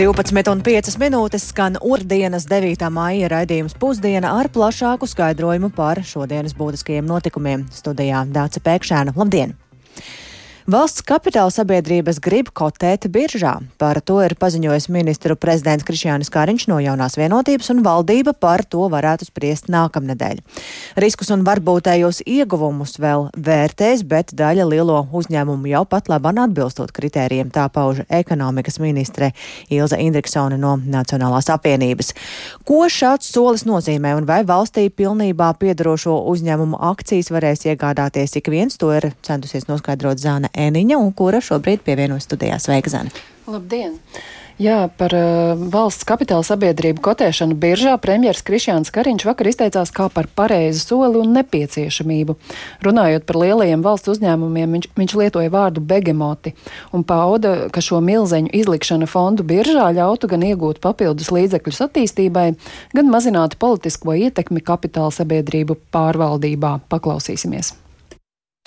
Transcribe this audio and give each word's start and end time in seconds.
12,5 0.00 0.94
minūtes 0.96 1.42
skan 1.50 1.74
Urdienas 1.84 2.46
9. 2.48 2.86
maija 2.88 3.28
raidījums 3.28 3.74
pusdiena 3.76 4.30
ar 4.32 4.48
plašāku 4.48 5.04
skaidrojumu 5.04 5.68
par 5.76 6.00
šodienas 6.00 6.54
būtiskajiem 6.56 7.04
notikumiem. 7.04 7.66
Studijā 7.68 8.22
Dāca 8.32 8.62
Pēkšēna. 8.64 9.12
Labdien! 9.12 9.52
Valsts 10.70 11.02
kapitāla 11.02 11.50
sabiedrības 11.50 12.20
grib 12.22 12.52
kotēt 12.54 13.08
biržā. 13.10 13.56
Par 13.80 13.98
to 14.06 14.20
ir 14.22 14.36
paziņojis 14.38 14.84
ministru 14.94 15.34
prezidents 15.34 15.82
Krišjānis 15.88 16.28
Kāriņš 16.30 16.68
no 16.70 16.76
jaunās 16.78 17.16
vienotības, 17.18 17.72
un 17.72 17.80
valdība 17.82 18.36
par 18.38 18.62
to 18.62 18.84
varētu 18.92 19.26
spriest 19.26 19.66
nākamnedēļ. 19.72 20.38
Riskus 21.02 21.32
un 21.34 21.42
varbūtējos 21.48 22.20
ieguvumus 22.22 23.00
vēl 23.02 23.26
vērtēs, 23.48 24.04
bet 24.06 24.30
daļa 24.38 24.68
lielo 24.68 25.00
uzņēmumu 25.10 25.72
jau 25.72 25.80
pat 25.90 26.12
labāk 26.12 26.38
atbilstot 26.44 26.94
kritērijiem, 26.94 27.50
tā 27.50 27.66
pauž 27.72 28.04
ekonomikas 28.06 28.78
ministre 28.78 29.32
Ilza 29.74 29.98
Indriksone 29.98 30.60
no 30.60 30.76
Nacionālās 30.78 31.50
apvienības. 31.50 32.14
Ko 32.68 32.84
šāds 32.86 33.32
solis 33.32 33.66
nozīmē 33.66 34.14
un 34.20 34.30
vai 34.30 34.44
valstī 34.46 34.86
pilnībā 34.86 35.50
piedarošo 35.58 36.20
uzņēmumu 36.30 36.78
akcijas 36.92 37.34
varēs 37.34 37.66
iegādāties 37.72 38.38
ik 38.38 38.54
viens, 38.54 38.78
to 38.78 38.94
ir 38.94 39.10
centusies 39.26 39.66
noskaidrot 39.66 40.22
Zāne 40.22 40.54
Ēniņa, 40.66 40.98
un 41.00 41.14
kura 41.16 41.40
šobrīd 41.44 41.84
pievienojas 41.86 42.28
studijā. 42.28 42.60
Sveika, 42.62 42.92
Zana! 42.92 43.12
Labdien! 43.50 43.98
Jā, 44.60 44.90
par 44.92 45.14
uh, 45.16 45.56
valsts 45.72 46.04
kapitāla 46.04 46.44
sabiedrību 46.44 47.00
kotēšanu 47.00 47.56
biržā 47.56 47.94
premjeras 47.96 48.42
Krišjāns 48.44 48.92
Kariņš 48.92 49.24
vakar 49.24 49.48
izteicās 49.48 49.88
kā 49.96 50.10
par 50.12 50.28
pareizu 50.36 50.82
soli 50.82 51.16
un 51.22 51.32
nepieciešamību. 51.38 52.36
Runājot 52.84 53.24
par 53.24 53.40
lielajiem 53.40 53.80
valsts 53.86 54.12
uzņēmumiem, 54.12 54.76
viņš, 54.76 54.90
viņš 55.00 55.16
lietoja 55.22 55.54
vārdu 55.56 55.80
begemoti 55.80 56.52
un 56.92 57.08
pauda, 57.08 57.70
ka 57.72 57.80
šo 57.80 58.02
milzeņu 58.04 58.52
izlikšana 58.60 59.08
fondu 59.08 59.48
biržā 59.48 59.88
ļautu 59.96 60.28
gan 60.28 60.44
iegūt 60.52 60.84
papildus 60.84 61.32
līdzekļus 61.32 61.86
attīstībai, 61.88 62.50
gan 62.92 63.14
mazināt 63.16 63.56
politisko 63.56 64.18
ietekmi 64.28 64.60
kapitāla 64.60 65.08
sabiedrību 65.22 65.80
pārvaldībā. 65.88 66.82
Paklausīsimies! 66.92 67.78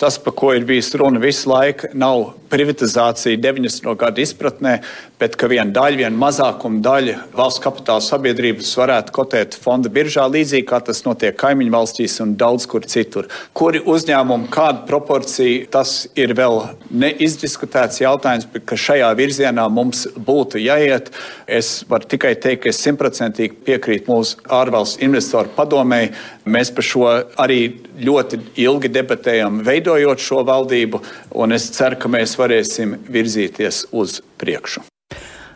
Tas, 0.04 0.18
par 0.20 0.34
ko 0.36 0.50
ir 0.52 0.66
bijis 0.68 0.90
runa 1.00 1.16
visu 1.16 1.48
laiku, 1.48 1.88
nav 1.96 2.34
privatizācija 2.52 3.38
90. 3.40 3.86
gada 3.96 4.20
izpratnē, 4.20 4.74
bet 5.16 5.38
ka 5.40 5.48
viena 5.48 5.72
daļa, 5.72 5.96
viena 6.02 6.18
mazākuma 6.20 6.82
daļa 6.84 7.14
valsts 7.32 7.62
kapitāla 7.64 8.04
sabiedrības 8.04 8.68
varētu 8.76 9.14
kotēt 9.16 9.56
fonda 9.56 9.88
biržā 9.88 10.26
līdzīgi 10.28 10.66
kā 10.68 10.82
tas 10.84 11.00
notiek 11.06 11.38
kaimiņu 11.40 11.72
valstīs 11.72 12.18
un 12.20 12.34
daudz 12.36 12.66
kur 12.68 12.84
citur. 12.84 13.30
Kuri 13.56 13.80
uzņēmumi, 13.80 14.50
kāda 14.52 14.84
proporcija, 14.90 15.64
tas 15.72 15.94
ir 16.20 16.36
vēl 16.36 16.60
neizdiskutēts 16.92 18.02
jautājums, 18.04 18.44
bet 18.52 18.68
ka 18.68 18.76
šajā 18.76 19.08
virzienā 19.16 19.64
mums 19.72 20.04
būtu 20.28 20.60
jāiet. 20.60 21.08
Es 21.48 21.78
varu 21.88 22.12
tikai 22.12 22.34
teikt, 22.36 22.66
ka 22.66 22.74
es 22.74 22.82
simtprocentīgi 22.84 23.56
piekrītu 23.70 24.12
mūsu 24.12 24.44
ārvalstu 24.52 25.00
investoru 25.08 25.48
padomēji. 25.56 26.12
Mēs 26.44 26.68
par 26.76 26.84
šo 26.84 27.04
arī 27.40 27.60
ļoti 28.04 28.40
ilgi 28.60 28.90
debatējam, 28.92 29.62
veidojot 29.64 30.20
šo 30.20 30.42
valdību, 30.44 31.00
un 31.40 31.56
es 31.56 31.70
ceru, 31.72 31.96
ka 31.96 32.10
mēs 32.12 32.36
varēsim 32.36 32.98
virzīties 33.08 33.86
uz 33.96 34.20
priekšu. 34.40 34.84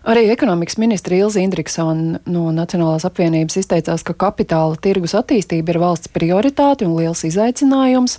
Arī 0.08 0.30
ekonomikas 0.32 0.78
ministra 0.80 1.18
Ilza 1.18 1.42
Indriksona 1.44 2.22
no 2.32 2.46
Nacionālās 2.56 3.04
apvienības 3.04 3.58
izteicās, 3.60 4.04
ka 4.06 4.14
kapitāla 4.16 4.78
tirgus 4.80 5.12
attīstība 5.18 5.74
ir 5.74 5.80
valsts 5.82 6.08
prioritāte 6.14 6.88
un 6.88 6.94
liels 6.96 7.26
izaicinājums, 7.28 8.16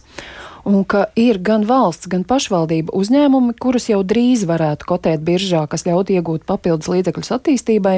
un 0.67 0.83
ka 0.83 1.05
ir 1.19 1.39
gan 1.43 1.65
valsts, 1.69 2.09
gan 2.11 2.25
pašvaldība 2.27 2.93
uzņēmumi, 2.95 3.55
kurus 3.61 3.89
jau 3.91 4.02
drīz 4.03 4.45
varētu 4.49 4.89
kotēt 4.89 5.23
biržā, 5.25 5.65
kas 5.69 5.85
ļautu 5.88 6.17
iegūt 6.17 6.47
papildus 6.49 6.91
līdzekļus 6.91 7.33
attīstībai 7.38 7.97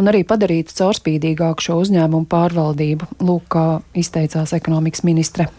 un 0.00 0.12
arī 0.12 0.24
padarītu 0.26 0.76
caurspīdīgāku 0.80 1.68
šo 1.68 1.80
uzņēmumu 1.84 2.30
pārvaldību. 2.30 3.14
Lūk, 3.20 3.48
kā 3.52 3.66
izteicās 3.94 4.56
ekonomikas 4.56 5.04
ministre. 5.06 5.50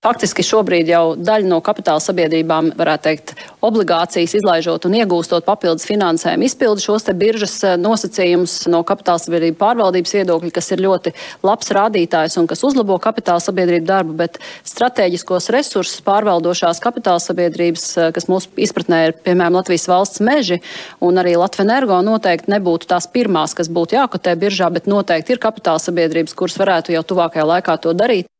Faktiski 0.00 0.40
šobrīd 0.40 0.88
jau 0.88 1.12
daļa 1.12 1.44
no 1.44 1.58
kapitāla 1.60 2.00
sabiedrībām, 2.00 2.70
varētu 2.72 3.04
teikt, 3.04 3.32
obligācijas 3.60 4.32
izlaižot 4.38 4.86
un 4.88 4.94
iegūstot 4.96 5.44
papildus 5.44 5.84
finansējumu, 5.84 6.46
izpildu 6.48 6.80
šos 6.80 7.04
te 7.04 7.12
biržas 7.12 7.58
eh, 7.68 7.74
nosacījumus 7.76 8.54
no 8.72 8.80
kapitāla 8.88 9.20
sabiedrību 9.20 9.58
pārvaldības 9.60 10.16
viedokļa, 10.16 10.54
kas 10.56 10.72
ir 10.72 10.80
ļoti 10.86 11.12
labs 11.44 11.68
rādītājs 11.76 12.38
un 12.40 12.48
kas 12.48 12.64
uzlabo 12.64 12.96
kapitāla 12.96 13.44
sabiedrību 13.44 13.90
darbu, 13.92 14.16
bet 14.22 14.40
strateģiskos 14.72 15.50
resursus 15.52 16.00
pārvaldošās 16.08 16.80
kapitāla 16.80 17.20
sabiedrības, 17.20 17.86
eh, 18.00 18.10
kas 18.16 18.30
mūsu 18.32 18.56
izpratnē 18.56 19.02
ir, 19.10 19.16
piemēram, 19.28 19.60
Latvijas 19.60 19.84
valsts 19.92 20.24
meži 20.24 20.62
un 21.04 21.20
arī 21.20 21.36
Latvijas 21.36 21.68
energo, 21.68 22.00
noteikti 22.08 22.56
nebūtu 22.56 22.88
tās 22.88 23.04
pirmās, 23.04 23.52
kas 23.52 23.68
būtu 23.68 24.00
jākotē 24.00 24.32
biržā, 24.48 24.72
bet 24.72 24.88
noteikti 24.88 25.36
ir 25.36 25.44
kapitāla 25.44 25.76
sabiedrības, 25.76 26.32
kuras 26.32 26.56
varētu 26.56 26.96
jau 26.96 27.04
tuvākajā 27.12 27.50
laikā 27.52 27.82
to 27.84 27.92
darīt. 27.92 28.32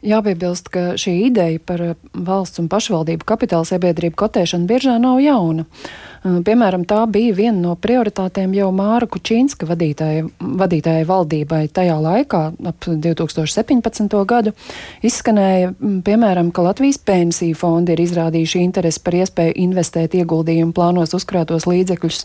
Jāpiebilst, 0.00 0.70
ka 0.72 0.94
šī 0.96 1.12
ideja 1.26 1.60
par 1.60 1.82
eh, 1.84 1.96
valsts 2.14 2.62
un 2.62 2.70
pašvaldību 2.72 3.26
kapitāla 3.28 3.68
sabiedrību 3.68 4.16
kotēšanu 4.16 4.64
biržā 4.70 4.94
nav 4.96 5.18
jauna. 5.20 5.66
Eh, 5.66 6.38
piemēram, 6.46 6.86
tā 6.88 7.02
bija 7.12 7.34
viena 7.36 7.58
no 7.60 7.74
prioritātēm 7.76 8.54
jau 8.56 8.70
Māra 8.72 9.04
Kučīnska 9.04 9.68
vadītāja, 9.68 10.24
vadītāja 10.40 11.04
valdībai 11.04 11.66
tajā 11.76 11.98
laikā, 12.00 12.42
ap 12.72 12.88
2017. 12.88 14.24
gadu. 14.24 14.56
Izskanēja, 15.04 15.74
piemēram, 16.08 16.48
ka 16.48 16.64
Latvijas 16.64 17.02
pensiju 17.04 17.58
fondi 17.60 17.92
ir 17.92 18.00
izrādījuši 18.06 18.64
interesi 18.64 19.04
par 19.04 19.20
iespēju 19.20 19.58
investēt 19.68 20.16
ieguldījumu 20.16 20.72
plānos 20.76 21.12
uzkrātos 21.16 21.68
līdzekļus. 21.68 22.24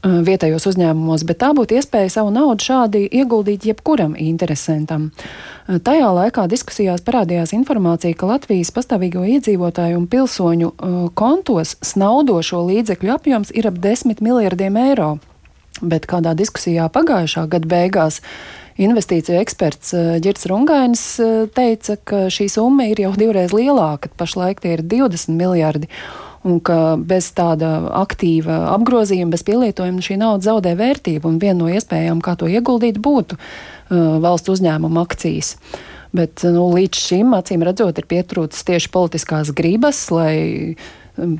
Uh, 0.00 0.20
vietējos 0.24 0.64
uzņēmumos, 0.70 1.26
bet 1.28 1.40
tā 1.42 1.50
būtu 1.56 1.76
iespēja 1.76 2.08
savu 2.14 2.30
naudu 2.32 2.64
šādi 2.64 3.02
ieguldīt 3.20 3.66
jebkuram 3.68 4.14
interesantam. 4.16 5.10
Uh, 5.10 5.76
tajā 5.76 6.08
laikā 6.16 6.46
diskusijās 6.48 7.04
parādījās 7.04 7.52
informācija, 7.56 8.16
ka 8.16 8.28
Latvijas 8.30 8.72
pastāvīgo 8.76 9.26
iedzīvotāju 9.34 9.98
un 10.00 10.06
pilsoņu 10.08 10.70
uh, 10.70 10.94
kontos 11.16 11.74
snaudošo 11.84 12.62
līdzekļu 12.70 13.12
apjoms 13.16 13.52
ir 13.56 13.68
ap 13.68 13.76
10 13.82 14.24
miljardiem 14.24 14.80
eiro. 14.86 15.10
Bet 15.80 16.08
kādā 16.08 16.32
diskusijā 16.36 16.88
pagājušā 16.92 17.46
gada 17.52 17.68
beigās 17.68 18.22
investīciju 18.80 19.36
eksperts 19.40 19.92
Girts 20.24 20.48
Rungainis 20.48 21.04
teica, 21.56 21.96
ka 22.04 22.24
šī 22.32 22.48
summa 22.52 22.88
ir 22.88 23.00
jau 23.04 23.12
divreiz 23.16 23.52
lielāka, 23.52 24.08
pašlaik 24.16 24.60
tie 24.64 24.78
ir 24.78 24.84
20 24.84 25.36
miljardi 25.36 25.88
un 26.46 26.60
ka 26.64 26.96
bez 26.96 27.30
tāda 27.36 27.72
aktīva 28.00 28.62
apgrozījuma, 28.74 29.34
bez 29.34 29.44
pielietojuma 29.46 30.04
šī 30.04 30.16
nauda 30.20 30.48
zaudē 30.48 30.74
vērtību, 30.78 31.28
un 31.28 31.40
viena 31.42 31.58
no 31.60 31.68
iespējām, 31.72 32.22
kā 32.24 32.36
to 32.40 32.48
ieguldīt, 32.48 33.00
būtu 33.02 33.36
uh, 33.36 34.16
valsts 34.22 34.52
uzņēmuma 34.54 35.04
akcijas. 35.04 35.56
Bet 36.16 36.42
nu, 36.42 36.64
līdz 36.74 37.04
šim, 37.04 37.36
acīm 37.36 37.62
redzot, 37.66 38.00
ir 38.00 38.08
pietrūcis 38.10 38.66
tieši 38.66 38.90
politiskās 38.90 39.52
gribas, 39.54 40.00
lai 40.10 40.74
um, 41.20 41.36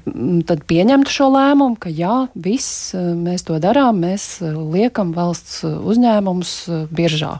tad 0.47 0.63
pieņemtu 0.69 1.11
šo 1.11 1.31
lēmumu, 1.35 1.81
ka 1.81 1.91
jā, 1.91 2.27
viss, 2.37 2.93
uh, 2.95 3.13
mēs 3.17 3.49
to 3.49 3.59
darām, 3.63 4.05
mēs 4.05 4.37
uh, 4.45 4.53
liekam 4.77 5.15
valsts 5.17 5.65
uzņēmumus 5.65 6.57
uh, 6.69 6.85
biržā. 6.93 7.39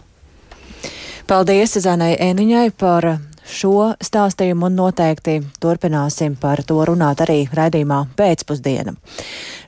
Paldies 1.31 1.77
Zanai 1.79 2.17
Eniņai 2.19 2.73
par 2.75 3.05
šo 3.51 3.93
stāstījumu 4.01 4.69
un 4.71 4.79
noteikti 4.79 5.41
turpināsim 5.61 6.37
par 6.41 6.63
to 6.67 6.79
runāt 6.89 7.23
arī 7.25 7.43
raidījumā 7.53 8.05
pēcpusdiena. 8.19 8.95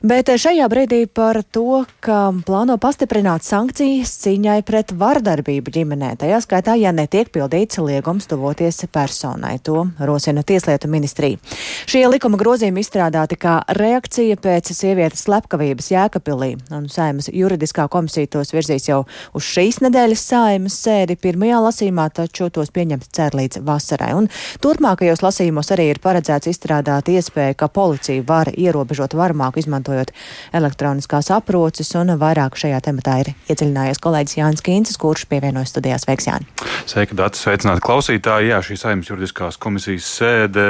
Bet 0.03 0.27
šajā 0.27 0.65
brīdī 0.67 1.05
par 1.07 1.37
to, 1.55 1.83
ka 2.03 2.33
plāno 2.43 2.75
pastiprināt 2.81 3.45
sankcijas 3.47 4.11
cīņai 4.23 4.57
pret 4.67 4.91
vardarbību 4.99 5.71
ģimenē, 5.77 6.09
tajā 6.19 6.41
skaitā, 6.43 6.75
ja 6.75 6.91
netiek 6.91 7.31
pildīts 7.31 7.79
liegums 7.79 8.27
tuvoties 8.27 8.81
personai. 8.91 9.55
To 9.63 9.85
rosina 10.03 10.43
Tieslietu 10.43 10.89
ministrija. 10.91 11.39
Šie 11.87 12.03
likuma 12.11 12.39
grozījumi 12.41 12.83
izstrādāti 12.83 13.37
kā 13.39 13.61
reakcija 13.79 14.35
pēc 14.43 14.73
sievietes 14.75 15.23
slepkavības 15.23 15.87
Jēkapilī, 15.93 16.51
un 16.75 16.89
Saimas 16.91 17.31
juridiskā 17.31 17.87
komisija 17.91 18.27
tos 18.35 18.51
virzīs 18.51 18.89
jau 18.89 19.03
uz 19.31 19.47
šīs 19.47 19.79
nedēļas 19.85 20.25
Saimas 20.33 20.77
sēdi 20.83 21.15
pirmajā 21.15 21.63
lasīmā, 21.63 22.09
taču 22.11 22.49
tos 22.51 22.75
pieņemt 22.75 23.07
cer 23.15 23.39
līdz 23.39 23.63
vasarai. 23.73 24.13
Un 24.17 24.29
turpmākajos 24.63 25.23
lasījumos 25.25 25.73
arī 25.75 25.89
ir 25.91 26.01
paredzēts 26.03 26.51
izstrādāt 26.53 27.11
iespēju, 27.11 27.57
ka 27.59 27.69
policija 27.73 28.23
var 28.27 28.51
ierobežot 28.53 29.17
varmāku 29.17 29.63
izmantojot 29.63 30.13
elektroniskās 30.55 31.31
aproces, 31.33 31.91
un 31.99 32.15
vairāk 32.21 32.57
šajā 32.59 32.79
tematā 32.85 33.19
ir 33.23 33.33
iedziļinājies 33.49 34.01
kolēģis 34.03 34.39
Jānis 34.39 34.65
Kīncis, 34.65 34.99
kurš 35.01 35.27
pievienojas 35.31 35.73
studijās. 35.73 36.05
Sveiks, 36.07 36.29
Jāni! 36.29 36.49
Sveika, 36.89 37.17
Dārts! 37.17 37.43
Sveicināti 37.43 37.83
klausītāji! 37.85 38.51
Jā, 38.53 38.61
šī 38.65 38.79
saimnes 38.79 39.11
juridiskās 39.11 39.59
komisijas 39.61 40.07
sēde 40.19 40.65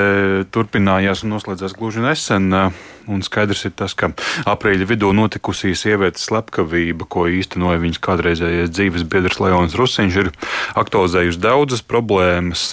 turpinājās 0.54 1.26
un 1.26 1.36
noslēdzās 1.36 1.76
gluži 1.78 2.04
nesen. 2.04 2.52
Un 3.12 3.24
skaidrs 3.26 3.66
ir 3.68 3.74
tas, 3.76 3.96
ka 3.98 4.12
aprīļa 4.50 4.88
vidū 4.88 5.10
notikusī 5.16 5.74
sievietes 5.76 6.30
slepkavība, 6.30 7.08
ko 7.10 7.26
īstenoja 7.28 7.82
viņas 7.82 8.04
kādreizējais 8.04 8.72
dzīves 8.72 9.08
biedrs 9.10 9.42
Leons 9.44 9.76
Rusiņš, 9.80 10.22
ir 10.22 10.32
aktualizējusi 10.80 11.44
daudzas 11.44 11.84
problēmas 11.84 12.70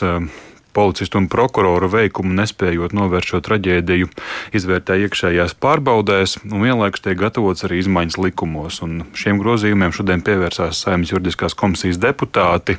policistu 0.76 1.19
un 1.20 1.26
prokuroru 1.32 1.90
veikumu 1.90 2.32
nespējot 2.38 2.94
novērst 2.96 3.34
šo 3.34 3.43
traģēdiju, 3.50 4.11
izvērtē 4.56 5.00
iekšējās 5.05 5.56
pārbaudēs, 5.61 6.38
un 6.46 6.64
vienlaikus 6.64 7.02
tiek 7.05 7.19
gatavots 7.20 7.67
arī 7.67 7.82
izmaiņas 7.82 8.20
likumos. 8.22 8.81
Un 8.87 9.05
šiem 9.19 9.43
grozījumiem 9.43 9.94
šodien 9.96 10.22
pievērsās 10.26 10.84
Saimnes 10.87 11.11
juridiskās 11.12 11.58
komisijas 11.58 11.99
deputāti, 12.00 12.78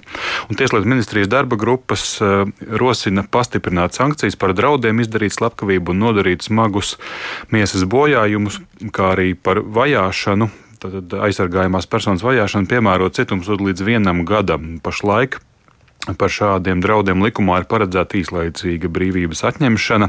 Tieslietu 0.61 0.87
ministrijas 0.87 1.27
darba 1.27 1.55
grupas 1.55 2.21
uh, 2.21 2.45
rosina 2.69 3.23
pastiprināt 3.25 3.97
sankcijas 3.97 4.37
par 4.37 4.53
draudiem 4.53 5.01
izdarīt 5.01 5.33
slepkavību 5.33 5.95
un 5.95 6.03
nodarīt 6.03 6.45
smagus 6.45 6.97
miesas 7.49 7.87
bojājumus, 7.89 8.59
kā 8.93 9.15
arī 9.15 9.33
par 9.33 9.63
vajāšanu. 9.65 10.51
Tad 10.81 11.15
aizsargājumās 11.25 11.89
personas 11.89 12.21
vajāšanu 12.25 12.69
piemērot 12.69 13.17
cietumsodu 13.17 13.71
līdz 13.71 13.85
vienam 13.89 14.21
gadam. 14.29 14.77
Pašlaik 14.85 15.39
Par 16.01 16.31
šādiem 16.33 16.79
draudiem 16.81 17.21
likumā 17.21 17.59
ir 17.61 17.67
paredzēta 17.69 18.17
īslaicīga 18.17 18.89
brīvības 18.89 19.43
atņemšana. 19.51 20.07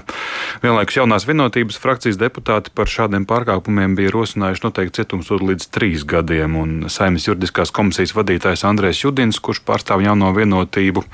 Vienlaikus 0.62 0.97
jaunās 0.97 1.27
vienotības 1.29 1.77
frakcijas 1.83 2.17
deputāti 2.21 2.73
par 2.73 2.89
šādiem 2.89 3.27
pārkāpumiem 3.29 3.93
bija 3.99 4.15
rosinājuši 4.15 4.65
noteikti 4.65 5.03
cietumsodu 5.03 5.50
līdz 5.50 5.69
trīs 5.75 6.06
gadiem, 6.09 6.56
un 6.56 6.89
saimnes 6.93 7.29
juridiskās 7.29 7.75
komisijas 7.77 8.17
vadītājs 8.17 8.65
Andrēs 8.71 9.05
Judins, 9.05 9.43
kurš 9.44 9.61
pārstāv 9.69 10.00
jauno 10.06 10.33
vienotību, 10.33 11.05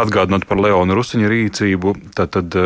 atgādinot 0.00 0.48
par 0.48 0.64
Leona 0.64 0.96
Rusiņa 0.96 1.28
rīcību, 1.28 1.96
tad, 2.16 2.32
tad 2.38 2.56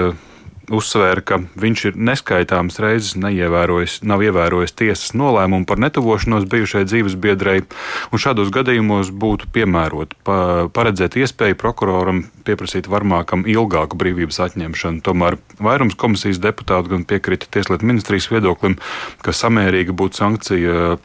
uzsvēra, 0.72 1.22
ka 1.22 1.38
viņš 1.58 1.82
ir 1.90 1.98
neskaitāmas 2.08 2.78
reizes 2.82 3.14
neievērojis, 3.20 4.00
nav 4.06 4.22
ievērojis 4.26 4.74
tiesas 4.76 5.14
nolēmumu 5.18 5.66
par 5.68 5.80
netuvošanos 5.82 6.46
bijušai 6.50 6.84
dzīvesbiedrei, 6.88 7.62
un 8.10 8.22
šādos 8.22 8.50
gadījumos 8.54 9.12
būtu 9.14 9.50
piemērot 9.54 10.16
pa, 10.26 10.38
paredzēt 10.74 11.18
iespēju 11.22 11.58
prokuroram 11.60 12.24
pieprasīt 12.46 12.90
varmākam 12.90 13.46
ilgāku 13.50 13.98
brīvības 14.00 14.40
atņemšanu. 14.48 15.02
Tomēr 15.06 15.38
vairums 15.62 15.98
komisijas 15.98 16.42
deputātu 16.42 16.94
gan 16.94 17.06
piekrita 17.08 17.50
Tieslietu 17.50 17.86
ministrijas 17.86 18.30
viedoklim, 18.32 18.78
ka 19.22 19.34
samērīga 19.34 19.94
būtu 19.96 20.22
sankcija 20.22 20.96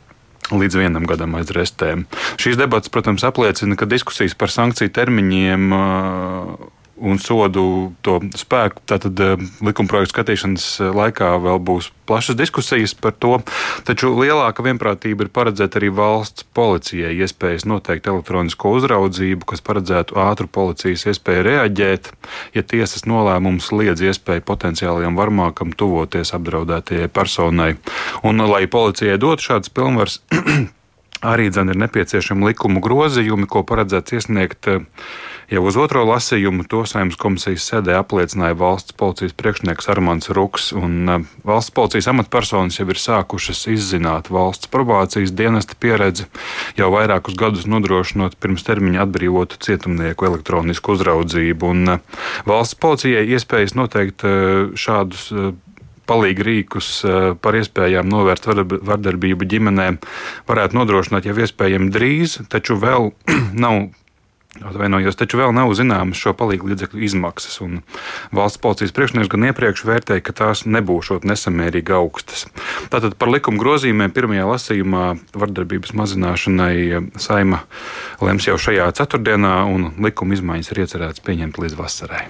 līdz 0.51 0.77
vienam 0.81 1.05
gadam 1.07 1.37
aiz 1.39 1.53
restēm. 1.55 2.05
Šīs 2.41 2.57
debatas, 2.59 2.91
protams, 2.91 3.23
apliecina, 3.27 3.77
ka 3.79 3.87
diskusijas 3.89 4.35
par 4.35 4.51
sankciju 4.51 4.91
termiņiem 4.91 5.69
un 7.01 7.19
sodu 7.19 7.91
to 8.05 8.19
spēku. 8.37 8.83
Tātad 8.87 9.17
eh, 9.21 9.41
likumprojektu 9.65 10.13
skatīšanas 10.13 10.65
eh, 10.79 10.91
laikā 10.95 11.33
vēl 11.41 11.59
būs 11.65 11.89
plašas 12.09 12.37
diskusijas 12.37 12.93
par 12.97 13.15
to, 13.17 13.39
taču 13.87 14.11
lielāka 14.13 14.63
vienprātība 14.65 15.25
ir 15.25 15.31
paredzēta 15.33 15.79
arī 15.79 15.91
valsts 15.95 16.45
policijai 16.57 17.13
iespējas 17.23 17.65
noteikt 17.69 18.09
elektronisko 18.11 18.73
uzraudzību, 18.77 19.47
kas 19.49 19.63
paredzētu 19.65 20.19
ātru 20.21 20.49
policijas 20.51 21.07
iespēju 21.11 21.45
reaģēt, 21.47 22.11
ja 22.57 22.65
tiesas 22.65 23.07
nolēmums 23.09 23.71
liedz 23.75 24.03
iespēju 24.11 24.45
potenciālajam 24.47 25.17
varmākam 25.17 25.73
tuvoties 25.77 26.35
apdraudētajai 26.37 27.09
personai. 27.13 27.73
Un, 28.27 28.43
lai 28.51 28.67
policijai 28.69 29.17
dotu 29.21 29.49
šādas 29.49 29.73
pilnvaras, 29.73 30.19
arī 31.33 31.49
dzen 31.53 31.73
ir 31.73 31.81
nepieciešami 31.85 32.51
likumu 32.51 32.81
grozījumi, 32.83 33.49
ko 33.49 33.63
paredzēts 33.67 34.19
iesniegt 34.19 34.69
uh, 34.71 34.85
Jau 35.51 35.65
uz 35.67 35.75
otro 35.75 36.05
lasījumu 36.07 36.63
to 36.71 36.85
saimnes 36.87 37.17
komisijas 37.19 37.65
sēdē 37.67 37.97
apliecināja 37.99 38.55
valsts 38.55 38.95
policijas 38.95 39.33
priekšnieks 39.35 39.89
Armāns 39.91 40.31
Ruks, 40.31 40.69
un 40.79 41.11
uh, 41.11 41.25
valsts 41.43 41.73
policijas 41.75 42.07
amatpersonas 42.07 42.79
jau 42.79 42.85
ir 42.87 43.01
sākušas 43.03 43.65
izzināt 43.73 44.29
valsts 44.31 44.71
probācijas 44.71 45.35
dienesta 45.35 45.75
pieredzi, 45.75 46.29
jau 46.79 46.87
vairākus 46.95 47.35
gadus 47.35 47.67
nodrošinot 47.67 48.39
pirms 48.39 48.63
termiņa 48.63 49.03
atbrīvotu 49.03 49.59
cietumnieku 49.67 50.31
elektronisku 50.31 50.95
uzraudzību. 50.95 51.75
Un, 51.75 51.97
uh, 51.97 52.25
valsts 52.47 52.79
policijai 52.79 53.27
iespējas 53.35 53.75
noteikt 53.75 54.23
uh, 54.23 54.71
šādus 54.71 55.33
palīgi 56.07 56.43
rīkus 56.43 56.87
par 57.43 57.55
iespējām 57.55 58.07
novērst 58.11 58.47
vardarbību 58.47 59.47
ģimenēm 59.51 59.99
varētu 60.49 60.75
nodrošināt 60.79 61.27
jau 61.27 61.35
iespējami 61.43 61.91
drīz, 61.93 62.39
taču 62.51 62.79
vēl 62.79 63.11
nav 63.63 63.91
Atvainojos, 64.59 65.15
taču 65.15 65.39
vēl 65.39 65.53
nav 65.55 65.71
zināmas 65.79 66.19
šo 66.19 66.33
palīgu 66.35 66.67
līdzekļu 66.73 67.05
izmaksas. 67.07 67.61
Valsts 68.35 68.59
policijas 68.59 68.91
priekšnieks 68.91 69.31
gan 69.31 69.47
iepriekš 69.47 69.85
vērtēja, 69.87 70.23
ka 70.27 70.35
tās 70.35 70.65
nebūs 70.67 71.13
nesamērīgi 71.23 71.95
augstas. 71.95 72.43
Tātad 72.91 73.15
par 73.15 73.31
likuma 73.31 73.61
grozījumiem 73.63 74.11
pirmajā 74.11 74.49
lasījumā 74.49 75.05
vardarbības 75.39 75.95
mazināšanai 75.95 76.75
saima 77.15 77.63
lems 78.19 78.49
jau 78.51 78.59
šajā 78.59 78.91
ceturtdienā, 78.99 79.55
un 79.71 79.93
likuma 80.03 80.35
izmaiņas 80.35 80.73
ir 80.75 80.83
iecerētas 80.83 81.23
pieņemt 81.23 81.63
līdz 81.63 81.79
vasarai. 81.79 82.25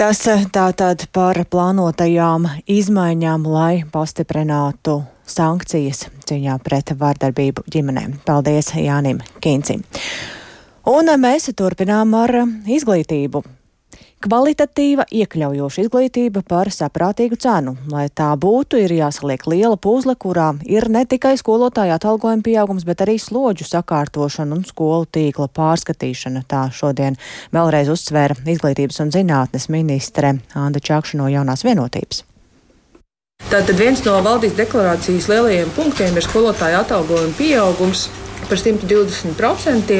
Tas 0.00 0.24
tātad 0.56 1.10
par 1.12 1.36
plānotajām 1.44 2.48
izmaiņām, 2.64 3.44
lai 3.52 3.84
pastiprinātu 3.92 5.02
sankcijas 5.28 6.06
cīņā 6.24 6.56
pret 6.64 6.96
vārdarbību 6.96 7.68
ģimenēm. 7.68 8.22
Paldies 8.24 8.72
Jānim 8.80 9.20
Kīncim! 9.44 9.84
Un 10.88 11.10
mēs 11.20 11.50
turpinām 11.52 12.14
ar 12.16 12.32
izglītību. 12.64 13.42
Kvalitatīva, 14.20 15.06
iekļaujoša 15.16 15.82
izglītība 15.86 16.42
par 16.44 16.68
saprātīgu 16.72 17.38
cenu. 17.40 17.72
Lai 17.88 18.06
tā 18.12 18.28
būtu, 18.36 18.76
ir 18.76 18.92
jāsaliek 18.92 19.46
liela 19.48 19.76
puzle, 19.80 20.12
kurā 20.12 20.50
ir 20.68 20.88
ne 20.92 21.06
tikai 21.08 21.38
skolotāja 21.40 21.96
atalgojuma 21.96 22.44
pieaugums, 22.44 22.84
bet 22.84 23.00
arī 23.00 23.16
slodžu 23.20 23.64
sakārtošana 23.64 24.58
un 24.58 24.64
skolu 24.68 25.08
tīkla 25.08 25.48
pārskatīšana. 25.56 26.44
Tā 26.48 26.66
šodien 26.72 27.16
vēlreiz 27.52 27.88
uzsvēra 27.92 28.36
izglītības 28.44 29.00
un 29.04 29.12
zinātnes 29.12 29.70
ministre 29.72 30.36
Anda 30.52 30.80
Čakša 30.80 31.20
no 31.20 31.28
jaunās 31.32 31.64
vienotības. 31.64 32.24
Tātad 33.48 33.76
viens 33.80 34.04
no 34.04 34.20
valdības 34.20 34.56
deklarācijas 34.60 35.28
lielajiem 35.32 35.72
punktiem 35.76 36.16
ir 36.16 36.28
skolotāja 36.28 36.84
atalgojuma 36.84 37.36
pieaugums 37.40 38.10
par 38.50 38.58
120%. 38.58 39.90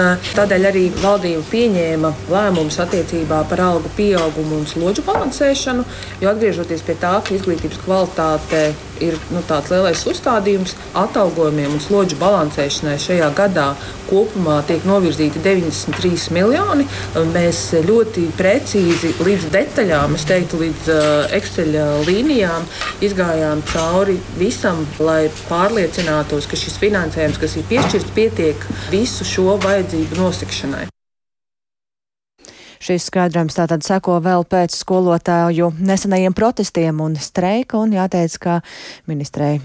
Eh, 0.00 0.28
tādēļ 0.36 0.66
arī 0.70 0.84
valdība 1.02 1.42
pieņēma 1.50 2.12
lēmumus 2.30 2.78
attiecībā 2.84 3.42
par 3.50 3.64
algu 3.66 3.90
pieaugumu 3.96 4.60
un 4.60 4.68
slodžu 4.70 5.02
balansēšanu. 5.08 5.84
Jo 6.22 6.30
atgriežoties 6.30 6.86
pie 6.86 6.94
tā, 6.94 7.16
ka 7.24 7.34
izglītības 7.34 7.82
kvalitāte 7.84 8.62
ir 9.04 9.16
nu, 9.34 9.42
tāds 9.48 9.72
lielais 9.72 10.02
uzstādījums 10.08 10.76
atalgojumiem 10.98 11.76
un 11.76 11.82
slodžu 11.82 12.18
balansēšanai 12.20 12.96
šajā 13.00 13.30
gadā 13.36 13.70
kopumā 14.10 14.60
tiek 14.68 14.84
novirzīti 14.88 15.42
93 15.44 16.30
miljoni. 16.34 16.86
Mēs 17.34 17.62
ļoti 17.86 18.26
precīzi 18.38 19.14
līdz 19.22 19.48
detaļām, 19.54 20.16
es 20.18 20.26
teiktu, 20.28 20.60
līdz 20.64 20.92
Excel 21.38 21.74
līnijām 22.08 22.66
izgājām 23.04 23.64
cauri 23.72 24.18
visam, 24.38 24.84
lai 25.00 25.24
pārliecinātos, 25.48 26.50
ka 26.50 26.58
šis 26.58 26.78
finansējums, 26.82 27.40
kas 27.40 27.58
ir 27.58 27.68
piešķirts, 27.70 28.14
pietiek 28.16 28.70
visu 28.92 29.26
šo 29.26 29.58
vajadzību 29.62 30.20
nosekšanai. 30.20 30.86
Šis 32.90 33.04
skaidrojums 33.06 33.54
tātad 33.54 33.84
seko 33.86 34.16
vēl 34.18 34.42
pēc 34.50 34.74
skolotāju 34.74 35.68
nesenajiem 35.78 36.34
protestiem 36.34 36.98
un 37.04 37.14
streika, 37.22 37.78
un 37.78 37.94
jāteic, 37.94 38.34
ka 38.42 38.56
ministrei 39.06 39.60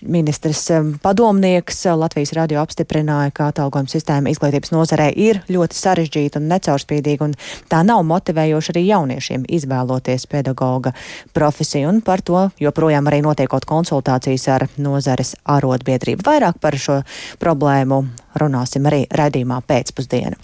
Ministrs 0.00 0.70
padomnieks 1.02 1.84
Latvijas 1.84 2.32
radio 2.36 2.62
apstiprināja, 2.62 3.32
ka 3.36 3.50
atalgojuma 3.50 3.92
sistēma 3.92 4.32
izglītības 4.32 4.72
nozarē 4.72 5.10
ir 5.12 5.42
ļoti 5.52 5.76
sarežģīta 5.76 6.40
un 6.40 6.50
necaurspīdīga, 6.52 7.28
un 7.28 7.36
tā 7.68 7.80
nav 7.84 8.04
motivējoša 8.08 8.72
arī 8.72 8.86
jauniešiem 8.88 9.46
izvēloties 9.58 10.28
pedagoga 10.32 10.92
profesiju, 11.36 11.88
un 11.92 12.04
par 12.04 12.24
to 12.24 12.46
joprojām 12.60 13.08
arī 13.08 13.20
notiekot 13.24 13.68
konsultācijas 13.68 14.48
ar 14.52 14.68
nozares 14.76 15.34
arotbiedrību. 15.44 16.24
Vairāk 16.24 16.60
par 16.60 16.76
šo 16.80 17.02
problēmu 17.42 18.04
runāsim 18.40 18.86
arī 18.88 19.04
redzījumā 19.10 19.60
pēcpusdienā. 19.66 20.36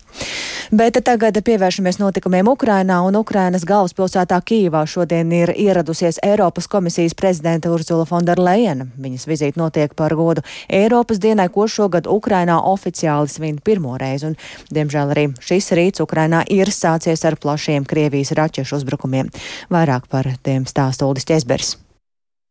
Bet 0.73 0.97
tagad 1.05 1.37
pievēršamies 1.45 1.99
notikumiem 2.01 2.49
Ukrainā, 2.49 3.01
un 3.05 3.17
Ukrainas 3.19 3.65
galvaspilsētā 3.69 4.39
Kīvā 4.41 4.85
šodien 4.89 5.33
ir 5.37 5.53
ieradusies 5.53 6.21
Eiropas 6.25 6.69
komisijas 6.71 7.17
prezidenta 7.19 7.73
Urzula 7.73 8.07
Fonderleina. 8.09 8.87
Viņas 8.97 9.29
vizīte 9.29 9.61
notiek 9.61 9.93
par 9.99 10.15
godu 10.17 10.45
Eiropas 10.73 11.21
dienai, 11.21 11.49
ko 11.53 11.67
šogad 11.69 12.09
Ukrainā 12.09 12.61
oficiāli 12.73 13.29
svin 13.29 13.61
pirmo 13.61 13.99
reizi. 14.01 14.33
Un, 14.33 14.41
diemžēl 14.73 15.13
arī 15.13 15.29
šis 15.45 15.73
rīts 15.77 16.05
Ukrainā 16.05 16.45
ir 16.49 16.73
sācies 16.73 17.25
ar 17.29 17.37
plašiem 17.37 17.85
Krievijas 17.89 18.33
raķešu 18.39 18.81
uzbrukumiem. 18.81 19.33
Vairāk 19.73 20.09
par 20.09 20.29
tiem 20.43 20.69
stāsta 20.69 21.09
Uldis 21.09 21.29
Česbers. 21.29 21.82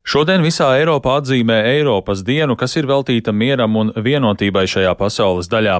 Šodien 0.01 0.41
visā 0.41 0.65
Eiropā 0.79 1.19
atzīmē 1.19 1.59
Eiropas 1.75 2.23
dienu, 2.25 2.55
kas 2.57 2.73
ir 2.79 2.87
veltīta 2.89 3.29
mieram 3.37 3.75
un 3.77 3.91
vienotībai 3.93 4.63
šajā 4.65 4.95
pasaules 4.97 5.45
daļā. 5.51 5.75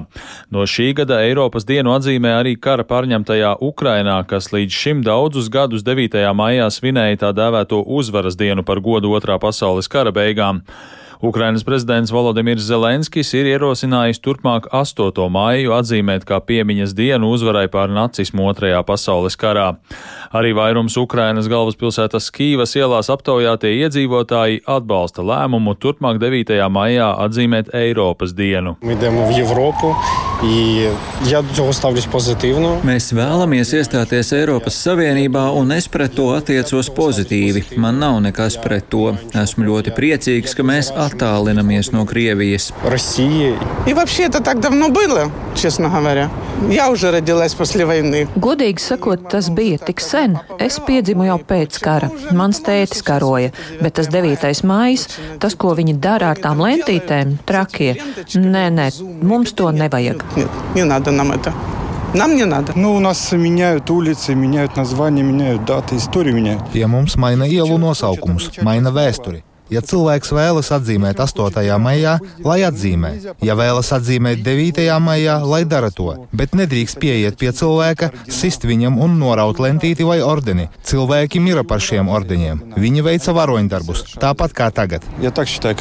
No 0.54 0.62
šī 0.62 0.92
gada 1.00 1.18
Eiropas 1.26 1.66
dienu 1.66 1.90
atzīmē 1.96 2.36
arī 2.38 2.54
kara 2.54 2.86
pārņemtajā 2.86 3.56
Ukrainā, 3.66 4.20
kas 4.30 4.52
līdz 4.54 4.78
šim 4.78 5.02
daudzus 5.02 5.50
gadus 5.50 5.82
9. 5.82 6.22
maijā 6.38 6.70
svinēja 6.70 7.24
tā 7.24 7.32
dēvēto 7.34 7.82
uzvaras 7.82 8.38
dienu 8.38 8.62
par 8.62 8.78
godu 8.78 9.10
otrā 9.10 9.40
pasaules 9.42 9.90
kara 9.90 10.14
beigām. 10.14 10.62
Ukrainas 11.22 11.62
prezidents 11.62 12.10
Volodimirs 12.10 12.64
Zelenskis 12.66 13.28
ir 13.38 13.46
ierosinājis 13.46 14.18
turpmāk 14.24 14.64
8. 14.74 15.28
māju 15.30 15.70
atzīmēt 15.76 16.24
kā 16.26 16.40
piemiņas 16.42 16.96
dienu 16.98 17.30
uzvarai 17.30 17.68
pār 17.70 17.92
nacismu 17.94 18.48
otrajā 18.50 18.80
pasaules 18.82 19.38
karā. 19.38 19.68
Arī 20.34 20.50
vairums 20.58 20.96
Ukrainas 20.98 21.46
galvaspilsētas 21.46 22.26
Kīvas 22.34 22.74
ielās 22.74 23.06
aptaujātie 23.14 23.70
iedzīvotāji 23.84 24.64
atbalsta 24.66 25.22
lēmumu 25.22 25.76
turpmāk 25.78 26.18
9. 26.18 26.58
maijā 26.74 27.12
atzīmēt 27.28 27.70
Eiropas 27.70 28.34
dienu. 28.34 28.74
Mēs 32.82 33.12
vēlamies 33.14 33.70
iestāties 33.78 34.32
Eiropas 34.34 34.74
Savienībā, 34.88 35.44
un 35.54 35.70
es 35.76 35.86
pret 35.86 36.16
to 36.18 36.32
attiecos 36.34 36.90
pozitīvi. 36.96 37.62
Man 37.78 38.02
nav 38.02 38.18
nekas 38.26 38.58
pret 38.58 38.90
to. 38.90 39.12
Esmu 39.38 39.68
ļoti 39.68 39.94
priecīgs, 39.94 40.58
ka 40.58 40.66
mēs 40.66 40.90
attālinamies 41.11 41.91
no 41.91 42.05
Krievijas. 42.05 42.73
И 43.85 43.93
вообще 43.93 44.23
это 44.23 44.41
так 44.43 44.59
давно 44.59 44.89
было, 44.89 45.31
честно 45.55 45.89
говоря. 45.89 46.29
Я 46.69 46.89
уже 46.89 47.11
родилась 47.11 47.53
после 47.53 47.85
войны. 47.85 48.27
Godīgi 48.35 48.79
sakot, 48.81 49.29
tas 49.29 49.49
bija 49.49 49.77
tik 49.77 50.01
sen. 50.01 50.39
Es 50.59 50.79
piedzimu 50.79 51.27
jau 51.27 51.37
pēc 51.37 51.77
kara. 51.79 52.09
Mans 52.31 52.59
tētis 52.65 53.03
karoja, 53.05 53.51
bet 53.79 53.93
tas 53.93 54.07
9. 54.09 54.63
maijs, 54.63 55.07
tas, 55.39 55.53
ko 55.53 55.75
viņi 55.77 55.99
dara 56.01 56.31
ar 56.33 56.41
tām 56.41 56.57
lentītēm, 56.65 57.37
trakie. 57.45 57.93
Nē, 58.33 58.69
nē, 58.73 58.89
mums 59.21 59.53
to 59.53 59.69
nevajag. 59.71 60.23
Нет, 60.35 60.49
не 60.75 60.83
надо 60.83 61.11
нам 61.11 61.31
это. 61.31 61.53
Нам 62.13 62.35
не 62.35 62.45
надо. 62.45 62.71
Ну, 62.75 62.95
у 62.95 62.99
нас 62.99 63.31
меняют 63.31 63.89
улицы, 63.91 64.33
меняют 64.33 64.75
названия, 64.77 65.23
меняют 65.23 65.65
даты, 65.65 65.97
историю 65.97 66.35
меняют. 66.35 66.63
Pie 66.73 66.87
mums 66.87 67.17
maina 67.17 67.45
ielu 67.45 67.77
nosaukumus, 67.77 68.49
maina 68.63 68.89
vēsturi. 68.89 69.43
Ja 69.72 69.80
cilvēks 69.80 70.32
vēlas 70.36 70.68
atzīmēt 70.76 71.20
8. 71.22 71.64
maijā, 71.80 72.18
lai 72.44 72.58
atzīmē. 72.66 73.12
Ja 73.44 73.56
vēlas 73.56 73.92
atzīmēt 73.96 74.42
9. 74.44 74.84
maijā, 75.00 75.38
lai 75.48 75.62
dara 75.68 75.88
to, 75.94 76.10
bet 76.36 76.52
nedrīkst 76.58 77.00
pieiet 77.00 77.38
pie 77.40 77.52
cilvēka, 77.56 78.10
sist 78.28 78.66
viņam 78.68 78.98
un 79.00 79.16
noraut 79.20 79.62
lentīti 79.62 80.04
vai 80.04 80.20
ordeni. 80.20 80.68
Cilvēki 80.84 81.40
mira 81.40 81.64
par 81.64 81.80
šiem 81.80 82.10
ordeņiem. 82.12 82.62
Viņi 82.76 83.06
veica 83.06 83.34
varoņdarbus, 83.36 84.04
tāpat 84.20 84.56
kā 84.56 84.68
tagad. 84.74 85.06
Ja 85.24 85.32
tā 85.32 85.46
šitā, 85.48 85.72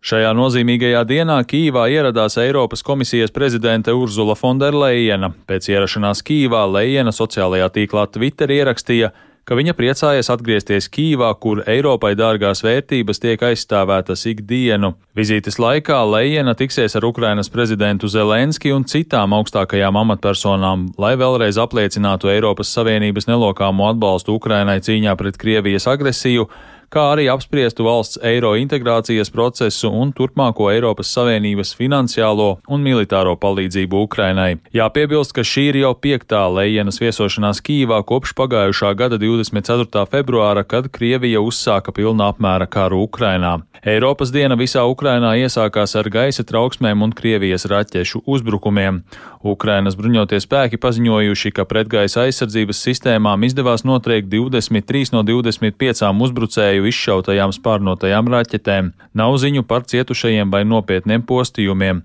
Šajā 0.00 0.32
nozīmīgajā 0.36 1.04
dienā 1.08 1.40
Kīvā 1.44 1.86
ieradās 1.92 2.38
Eiropas 2.40 2.84
komisijas 2.86 3.34
prezidente 3.34 3.92
Urzula 3.92 4.36
Fonderleina. 4.38 5.34
Pēc 5.50 5.68
ierašanās 5.74 6.24
Kīvā 6.24 6.64
Leina 6.72 7.12
sociālajā 7.12 7.68
tīklā 7.76 8.06
Twitter 8.14 8.52
ierakstīja, 8.56 9.12
ka 9.12 9.29
viņa 9.48 9.74
priecājas 9.78 10.28
atgriezties 10.32 10.88
Kīvā, 10.92 11.30
kur 11.40 11.62
Eiropai 11.68 12.12
dārgās 12.18 12.60
vērtības 12.64 13.22
tiek 13.22 13.42
aizstāvētas 13.48 14.26
ikdienu. 14.30 14.92
Vizītes 15.16 15.58
laikā 15.62 15.98
Leina 16.06 16.54
tiksies 16.54 16.96
ar 16.98 17.06
Ukrainas 17.08 17.50
prezidentu 17.50 18.08
Zelenski 18.08 18.74
un 18.74 18.84
citām 18.84 19.34
augstākajām 19.38 19.96
amatpersonām, 20.02 20.90
lai 21.00 21.14
vēlreiz 21.20 21.58
apliecinātu 21.60 22.30
Eiropas 22.30 22.72
Savienības 22.76 23.30
nelokāmo 23.30 23.88
atbalstu 23.90 24.36
Ukrainai 24.36 24.80
cīņā 24.84 25.16
pret 25.16 25.40
Krievijas 25.40 25.88
agresiju, 25.90 26.46
kā 26.90 27.04
arī 27.14 27.28
apspriestu 27.30 27.86
valsts 27.86 28.18
eiro 28.26 28.52
integrācijas 28.58 29.30
procesu 29.30 29.90
un 29.94 30.10
turpmāko 30.16 30.68
Eiropas 30.72 31.12
Savienības 31.14 31.72
finansiālo 31.78 32.48
un 32.68 32.82
militāro 32.84 33.36
palīdzību 33.38 34.04
Ukrainai. 34.08 34.58
Jāpiebilst, 34.74 35.34
ka 35.36 35.46
šī 35.46 35.68
ir 35.70 35.80
jau 35.84 35.94
piektā 35.94 36.42
Lejenas 36.50 37.00
viesošanās 37.02 37.62
Kīvā 37.66 38.02
kopš 38.10 38.34
pagājušā 38.38 38.92
gada 38.98 39.20
24. 39.22 40.06
februāra, 40.10 40.66
kad 40.66 40.90
Krievija 40.90 41.42
uzsāka 41.44 41.94
pilna 41.94 42.32
apmēra 42.34 42.66
karu 42.70 43.04
Ukrainā. 43.06 43.60
Eiropas 43.80 44.28
diena 44.28 44.58
visā 44.60 44.82
Ukrainā 44.84 45.30
iesākās 45.40 45.94
ar 45.96 46.08
gaisa 46.12 46.44
trauksmēm 46.44 47.00
un 47.00 47.14
Krievijas 47.16 47.64
raķešu 47.70 48.26
uzbrukumiem. 48.28 48.98
Ukrainas 49.40 49.96
bruņotie 49.96 50.36
spēki 50.44 50.76
paziņojuši, 50.76 51.52
ka 51.56 51.64
pretgaisa 51.64 52.26
aizsardzības 52.26 52.82
sistēmām 52.84 53.46
izdevās 53.48 53.86
notriekt 53.88 54.28
23 54.28 55.14
no 55.14 55.22
25 55.24 56.12
uzbrucēju 56.26 56.79
izšautajām 56.88 57.52
spārnotajām 57.52 58.30
raķetēm. 58.32 58.92
Nav 59.18 59.36
ziņu 59.42 59.64
par 59.68 59.84
cietušajiem 59.90 60.50
vai 60.54 60.62
nopietniem 60.64 61.24
postījumiem. 61.28 62.00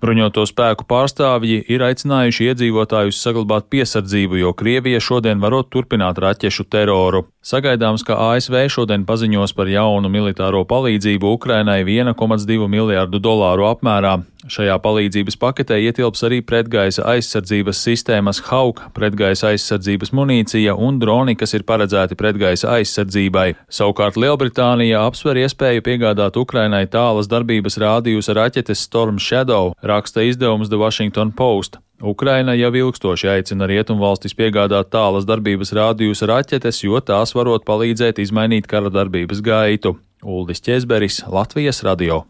Bruņoto 0.00 0.44
spēku 0.46 0.86
pārstāvji 0.90 1.64
ir 1.72 1.84
aicinājuši 1.88 2.50
iedzīvotājus 2.52 3.20
saglabāt 3.24 3.66
piesardzību, 3.72 4.38
jo 4.44 4.54
Krievija 4.54 5.00
šodien 5.00 5.42
varot 5.42 5.70
turpināt 5.74 6.20
raķešu 6.22 6.68
teroru. 6.70 7.26
Sagaidāms, 7.40 8.04
ka 8.04 8.18
ASV 8.30 8.66
šodien 8.68 9.06
paziņos 9.08 9.56
par 9.56 9.70
jaunu 9.72 10.10
militāro 10.12 10.66
palīdzību 10.68 11.34
Ukrainai 11.38 11.80
1,2 11.88 12.68
miljārdu 12.68 13.22
dolāru 13.22 13.70
apmērā. 13.70 14.18
Šajā 14.48 14.78
palīdzības 14.80 15.36
paketē 15.36 15.76
ietilps 15.84 16.22
arī 16.24 16.38
pretgaisa 16.40 17.04
aizsardzības 17.12 17.82
sistēmas 17.84 18.38
HAUK, 18.46 18.80
pretgaisa 18.96 19.50
aizsardzības 19.50 20.14
munīcija 20.16 20.72
un 20.80 20.96
droni, 21.02 21.34
kas 21.36 21.52
ir 21.58 21.66
paredzēti 21.68 22.16
pretgaisa 22.16 22.70
aizsardzībai. 22.78 23.50
Savukārt 23.68 24.16
Lielbritānija 24.16 25.04
apsver 25.04 25.42
iespēju 25.42 25.84
piegādāt 25.84 26.40
Ukrainai 26.40 26.86
tālas 26.88 27.28
darbības 27.28 27.76
rādījusa 27.84 28.38
raķetes 28.40 28.86
Storm 28.88 29.20
Shadow, 29.20 29.74
raksta 29.84 30.24
izdevums 30.24 30.72
The 30.72 30.80
Washington 30.80 31.36
Post. 31.36 31.76
Ukraina 32.00 32.56
jau 32.56 32.72
ilgstoši 32.72 33.28
aicina 33.28 33.68
rietumvalstis 33.68 34.32
piegādāt 34.32 34.88
tālas 34.88 35.28
darbības 35.28 35.74
rādījus 35.76 36.24
raķetes, 36.24 36.80
jo 36.88 37.04
tās 37.04 37.36
varot 37.36 37.68
palīdzēt 37.68 38.24
izmainīt 38.24 38.72
kara 38.72 38.88
darbības 38.88 39.44
gaitu. 39.44 39.98
Uldis 40.24 40.64
Česberis, 40.64 41.26
Latvijas 41.28 41.84
radio. 41.84 42.24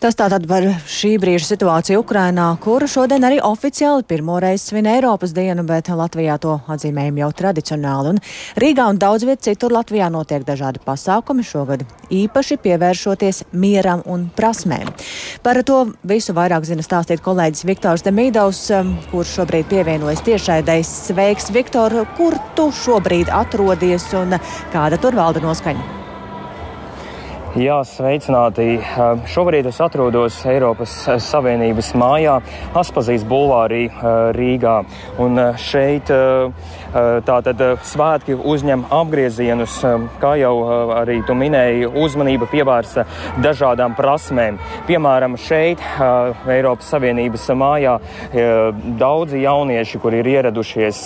Tas 0.00 0.16
tātad 0.18 0.44
par 0.48 0.64
šī 0.92 1.14
brīža 1.20 1.48
situāciju 1.54 2.02
Ukrainā, 2.02 2.50
kura 2.60 2.88
šodien 2.90 3.24
arī 3.24 3.38
oficiāli 3.40 4.04
pirmoreiz 4.08 4.66
svin 4.68 4.88
Eiropas 4.90 5.32
dienu, 5.36 5.64
bet 5.66 5.88
Latvijā 5.88 6.36
to 6.42 6.58
atzīmējam 6.68 7.22
jau 7.22 7.30
tradicionāli. 7.40 8.12
Un 8.12 8.20
Rīgā 8.60 8.90
un 8.92 9.00
daudz 9.00 9.24
viet 9.24 9.42
citur 9.46 9.72
Latvijā 9.72 10.10
notiek 10.12 10.44
dažādi 10.44 10.82
pasākumi, 10.84 11.46
šogad 11.46 11.86
īpaši 12.12 12.60
pievēršoties 12.66 13.42
mieram 13.56 14.04
un 14.04 14.28
prasmēm. 14.36 14.92
Par 15.42 15.62
to 15.66 15.82
visu 16.04 16.36
vairāk 16.36 16.68
zina 16.68 16.84
stāstīt 16.84 17.24
kolēģis 17.24 17.66
Viktors 17.72 18.04
Demīdovs, 18.06 18.64
kurš 19.10 19.36
šobrīd 19.40 19.70
pievienojas 19.72 20.24
tiešraidēs. 20.28 20.94
Sveiks, 21.08 21.50
Viktor, 21.56 22.02
kur 22.20 22.36
tu 22.58 22.68
šobrīd 22.84 23.32
atrodies 23.32 24.10
un 24.20 24.36
kāda 24.76 25.00
tur 25.00 25.16
valda 25.16 25.40
noskaņa? 25.44 25.95
Jā, 27.56 27.78
sveicināti. 27.88 28.74
Šobrīd 29.32 29.64
es 29.70 29.78
atrodos 29.80 30.42
Eiropas 30.44 30.92
Savienības 31.24 31.94
mājā, 31.96 32.34
Aspazīs 32.76 33.24
bulvārī 33.24 33.86
Rīgā. 34.36 34.74
Un 35.24 35.40
šeit 35.56 36.12
tātad 37.26 37.60
svētki 37.86 38.36
uzņem 38.36 38.84
apgriezienus, 38.94 39.78
kā 40.22 40.34
jau 40.40 40.54
arī 40.96 41.18
tu 41.26 41.34
minēji, 41.36 41.88
uzmanība 41.90 42.48
pievērsa 42.50 43.06
dažādām 43.42 43.96
prasmēm. 43.98 44.58
Piemēram, 44.88 45.36
šeit 45.40 45.82
Eiropas 46.50 46.88
Savienības 46.92 47.48
mājā 47.56 47.96
daudzi 49.00 49.42
jaunieši, 49.42 50.00
kuri 50.02 50.20
ir 50.22 50.30
ieradušies, 50.36 51.02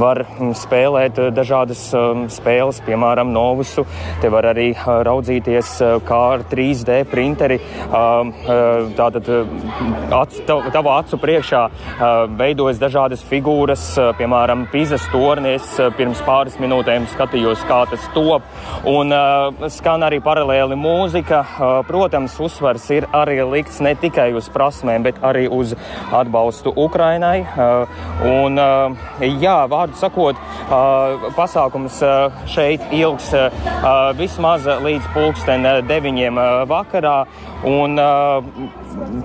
var 0.00 0.24
spēlēt 0.56 1.20
dažādas 1.34 1.86
spēles, 2.34 2.80
piemēram, 2.86 3.32
novusu. 3.34 3.86
Te 4.22 4.30
var 4.32 4.50
arī 4.52 4.70
raudzīties 4.78 5.74
kā 6.06 6.20
ar 6.34 6.46
3D 6.50 7.02
printeri. 7.10 7.60
Tātad 8.94 9.30
acu, 10.14 10.58
tavā 10.74 10.98
acu 11.02 11.20
priekšā 11.20 11.62
veidojas 12.38 12.80
dažādas 12.82 13.24
figūras, 13.28 13.86
piemēram, 14.18 14.66
Pīzes 14.72 15.04
tornis. 15.24 15.64
Pirms 15.96 16.20
pāris 16.26 16.56
minūtēm 16.60 17.06
skatījos, 17.14 17.62
kā 17.68 17.84
tas 17.88 18.04
top. 18.14 18.44
Un 18.88 19.12
skan 19.72 20.04
arī 20.04 20.20
paralēli 20.24 20.76
mūzika. 20.76 21.40
Protams, 21.88 22.36
uzsvars 22.44 22.84
ir 22.92 23.06
arī 23.16 23.38
likts 23.48 23.80
ne 23.84 23.94
tikai 24.00 24.30
uz 24.36 24.50
prasmēm, 24.52 25.06
bet 25.06 25.20
arī 25.24 25.46
uz 25.48 25.72
atbalstu 26.12 26.74
Ukrainai. 26.84 27.46
Un, 28.28 28.60
jā, 29.40 29.56
vārdu 29.72 29.96
sakot, 30.00 30.40
pasākums 31.38 32.02
šeit 32.52 32.84
ilgs 32.92 33.30
vismaz 34.20 34.68
līdz 34.84 35.08
pulksten 35.16 35.70
deviņiem 35.88 36.42
vakarā. 36.70 37.16
Un 37.64 37.96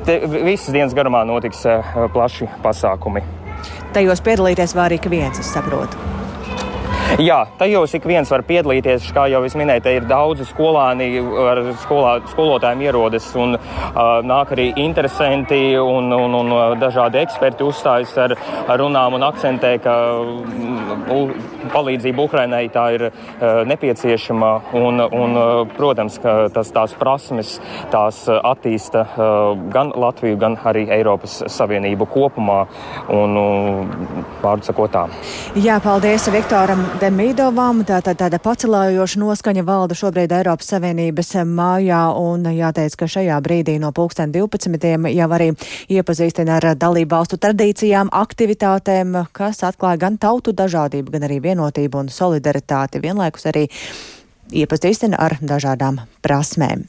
te, 0.08 0.22
visas 0.40 0.72
dienas 0.72 0.96
garumā 0.96 1.26
notiks 1.28 1.66
plaši 2.16 2.48
pasākumi. 2.64 3.39
Tajos 3.94 4.22
piedalīties 4.22 4.76
var 4.78 4.92
arī 4.92 5.02
viens, 5.10 5.40
es 5.42 5.54
saprotu. 5.54 6.19
Jā, 7.30 7.42
tajos 7.60 7.92
ik 7.98 8.06
viens 8.08 8.30
var 8.32 8.46
piedalīties. 8.48 9.10
Kā 9.12 9.26
jau 9.28 9.42
es 9.44 9.56
minēju, 9.60 9.84
te 9.84 9.92
ir 9.98 10.06
daudzi 10.08 10.46
skolāni 10.48 11.10
ar 11.20 11.60
skolā, 11.84 12.14
skolotājiem 12.32 12.84
ierodas 12.86 13.28
un 13.36 13.58
uh, 13.58 14.00
nāk 14.24 14.54
arī 14.56 14.70
interesanti 14.80 15.60
un, 15.80 16.08
un, 16.16 16.38
un 16.40 16.54
dažādi 16.80 17.20
eksperti 17.20 17.66
uzstājas 17.68 18.14
ar, 18.24 18.36
ar 18.72 18.80
runām 18.80 19.18
un 19.18 19.26
akcentē, 19.28 19.74
ka 19.84 19.96
um, 20.16 21.34
palīdzība 21.74 22.24
Ukrainai 22.24 22.62
tā 22.72 22.86
ir 22.96 23.06
uh, 23.10 23.12
nepieciešama 23.68 24.54
un, 24.80 25.04
un 25.04 25.36
uh, 25.42 25.66
protams, 25.76 26.22
ka 26.24 26.38
tas 26.56 26.72
tās 26.72 26.96
prasmes 27.00 27.58
tās 27.92 28.22
attīsta 28.32 29.04
uh, 29.04 29.66
gan 29.74 29.92
Latviju, 29.92 30.40
gan 30.40 30.56
arī 30.72 30.86
Eiropas 30.96 31.42
Savienību 31.52 32.08
kopumā 32.16 32.62
un 33.12 33.38
vārdu 34.40 34.70
sakot 34.70 34.96
tā. 34.96 35.06
Jā, 35.60 35.82
paldies 35.84 36.30
Viktoram 36.32 36.88
Demīdovam. 37.10 37.80
Tā, 37.90 38.04
tā, 38.06 38.14
tāda 38.14 38.38
pacelājoša 38.38 39.18
noskaņa 39.18 39.64
valda 39.66 39.96
šobrīd 39.98 40.30
Eiropas 40.36 40.68
Savienības 40.70 41.32
mājā 41.50 42.04
un 42.22 42.46
jāteic, 42.54 42.94
ka 43.00 43.08
šajā 43.10 43.40
brīdī 43.42 43.80
no 43.82 43.90
pulksten 43.98 44.30
12. 44.36 45.10
jau 45.16 45.30
arī 45.40 45.48
iepazīstina 45.90 46.60
ar 46.60 46.68
dalību 46.78 47.16
valstu 47.16 47.42
tradīcijām, 47.42 48.14
aktivitātēm, 48.14 49.18
kas 49.34 49.64
atklāja 49.66 50.04
gan 50.06 50.22
tautu 50.22 50.54
dažādību, 50.54 51.18
gan 51.18 51.26
arī 51.26 51.42
vienotību 51.50 52.04
un 52.04 52.14
solidaritāti, 52.14 53.02
vienlaikus 53.02 53.50
arī 53.50 53.66
iepazīstina 54.62 55.18
ar 55.18 55.40
dažādām 55.42 56.04
prasmēm. 56.22 56.86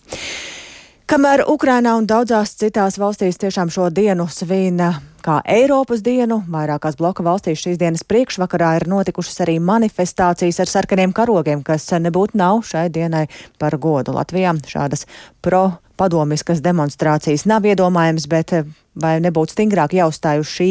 Kamēr 1.11 1.41
Ukrainā 1.51 1.97
un 1.99 2.05
daudzās 2.07 2.53
citās 2.55 2.95
valstīs 3.03 3.35
tiešām 3.43 3.67
šo 3.75 3.89
dienu 3.91 4.29
svina 4.31 4.93
kā 5.27 5.41
Eiropas 5.43 6.05
dienu, 6.07 6.37
vairākās 6.47 6.95
bloka 7.01 7.25
valstīs 7.27 7.65
šīs 7.65 7.81
dienas 7.81 8.05
priekšvakarā 8.07 8.69
ir 8.79 8.87
notikušas 8.93 9.43
arī 9.43 9.57
manifestācijas 9.59 10.61
ar 10.63 10.71
sarkaniem 10.71 11.11
karogiem, 11.11 11.65
kas 11.67 11.89
nebūtu 11.99 12.39
nav 12.39 12.63
šai 12.69 12.87
dienai 12.95 13.25
par 13.59 13.75
godu. 13.83 14.15
Latvijā 14.15 14.55
šādas 14.71 15.03
pro 15.43 15.65
padomiskas 16.01 16.63
demonstrācijas 16.65 17.45
nav 17.51 17.67
iedomājams, 17.69 18.27
bet 18.31 18.55
eh, 18.57 18.69
vai 19.01 19.19
nebūtu 19.23 19.55
stingrāk 19.55 19.95
jāuzstāj 19.99 20.41
uz 20.43 20.51
šī 20.51 20.69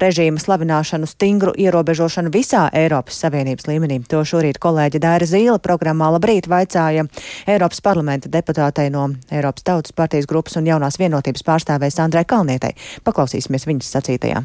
režīma 0.00 0.40
slavināšanu, 0.40 1.08
stingru 1.10 1.52
ierobežošanu 1.60 2.32
visā 2.34 2.66
Eiropas 2.76 3.20
Savienības 3.22 3.68
līmenī. 3.68 4.00
To 4.10 4.24
šorīt 4.26 4.60
kolēģi 4.62 5.02
Dāra 5.02 5.28
Zīle 5.28 5.58
programmā 5.62 6.10
Labrīt 6.16 6.48
vaicāja 6.50 7.06
Eiropas 7.46 7.84
parlamenta 7.84 8.32
deputātei 8.32 8.88
no 8.92 9.10
Eiropas 9.30 9.66
Tautas 9.66 9.96
partijas 9.96 10.28
grupas 10.30 10.56
un 10.60 10.68
jaunās 10.70 10.98
vienotības 11.00 11.46
pārstāvēs 11.46 12.00
Andrai 12.02 12.24
Kalnietai. 12.24 12.72
Paklausīsimies 13.04 13.68
viņas 13.68 13.94
sacītajā. 13.98 14.42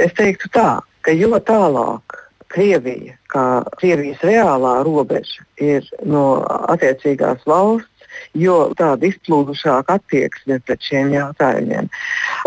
Es 0.00 0.12
teiktu 0.16 0.48
tā, 0.54 0.68
ka 1.04 1.12
jo 1.12 1.36
tālāk 1.44 2.22
Krievija, 2.52 3.14
kā 3.32 3.62
Krievijas 3.80 4.20
reālā 4.26 4.74
robeža, 4.84 5.44
ir 5.60 5.86
no 6.04 6.42
attiecīgās 6.72 7.44
valsts 7.48 7.91
jo 8.38 8.56
tāda 8.78 9.08
izplūdušāka 9.08 9.98
attieksme 9.98 10.58
pret 10.66 10.82
šiem 10.84 11.12
jautājumiem. 11.14 11.90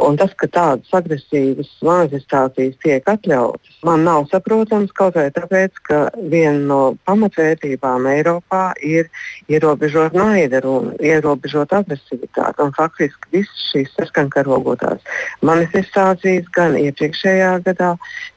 Un 0.05 0.17
tas, 0.20 0.34
ka 0.39 0.48
tādas 0.51 0.91
agresīvas 0.96 1.70
manifestācijas 1.86 2.75
tiek 2.84 3.08
atļautas, 3.10 3.79
man 3.88 4.03
nav 4.08 4.27
saprotams 4.32 4.94
kaut 4.96 5.15
vai 5.20 5.27
tāpēc, 5.36 5.79
ka 5.88 6.00
viena 6.32 6.60
no 6.70 6.79
pamatvērtībām 7.08 8.08
Eiropā 8.12 8.63
ir 8.84 9.10
ierobežot 9.51 10.15
naidu 10.17 10.62
un 10.72 10.91
ierobežot 11.00 11.74
agresivitāti. 11.75 12.62
Un 12.63 12.74
faktiski 12.75 13.32
visas 13.39 13.67
šīs 13.72 13.94
saskankarogotās 13.96 15.03
manifestācijas 15.46 16.50
gan 16.55 16.77
iepriekšējā 16.79 17.51
gadā, 17.67 17.94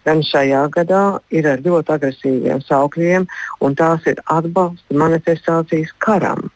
gan 0.07 0.23
šajā 0.25 0.67
gadā 0.75 1.03
ir 1.35 1.49
ar 1.51 1.65
ļoti 1.65 1.95
agresīviem 1.97 2.63
saukļiem, 2.67 3.27
un 3.65 3.79
tās 3.79 4.07
ir 4.11 4.23
atbalsta 4.27 5.03
manifestācijas 5.05 5.95
karam 6.05 6.49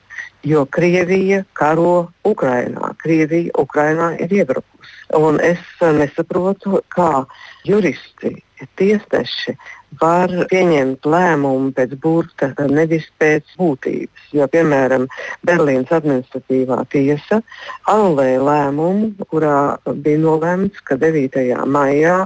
jo 0.43 0.65
Krievija 0.67 1.43
karo 1.53 2.13
Ukrainā. 2.25 2.93
Krievija 3.03 3.53
Ukrainā 3.59 4.13
ir 4.23 4.33
iebrukusi. 4.43 5.02
Un 5.19 5.41
es 5.45 5.61
nesaprotu, 5.81 6.81
kā 6.95 7.25
juristi, 7.69 8.37
tiesneši 8.79 9.57
var 10.01 10.31
pieņemt 10.49 11.05
lēmumu 11.05 11.73
pēc 11.77 11.95
burta, 12.01 12.53
nevis 12.71 13.05
pēc 13.21 13.55
būtības. 13.59 14.29
Jo, 14.33 14.47
piemēram, 14.49 15.05
Berlīnas 15.45 15.93
administratīvā 15.93 16.79
tiesa 16.93 17.43
anulēja 17.91 18.41
lēmumu, 18.47 19.27
kurā 19.29 19.77
bija 20.05 20.23
nolēmts, 20.23 20.81
ka 20.89 20.97
9. 21.01 21.45
maijā 21.69 22.23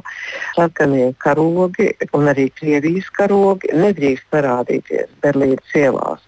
sarkanie 0.55 1.11
karogi 1.23 1.91
un 2.15 2.31
arī 2.31 2.49
Krievijas 2.55 3.11
karogi 3.17 3.73
nedrīkst 3.75 4.29
parādīties 4.31 5.11
Berlīnas 5.25 5.75
ielās. 5.75 6.23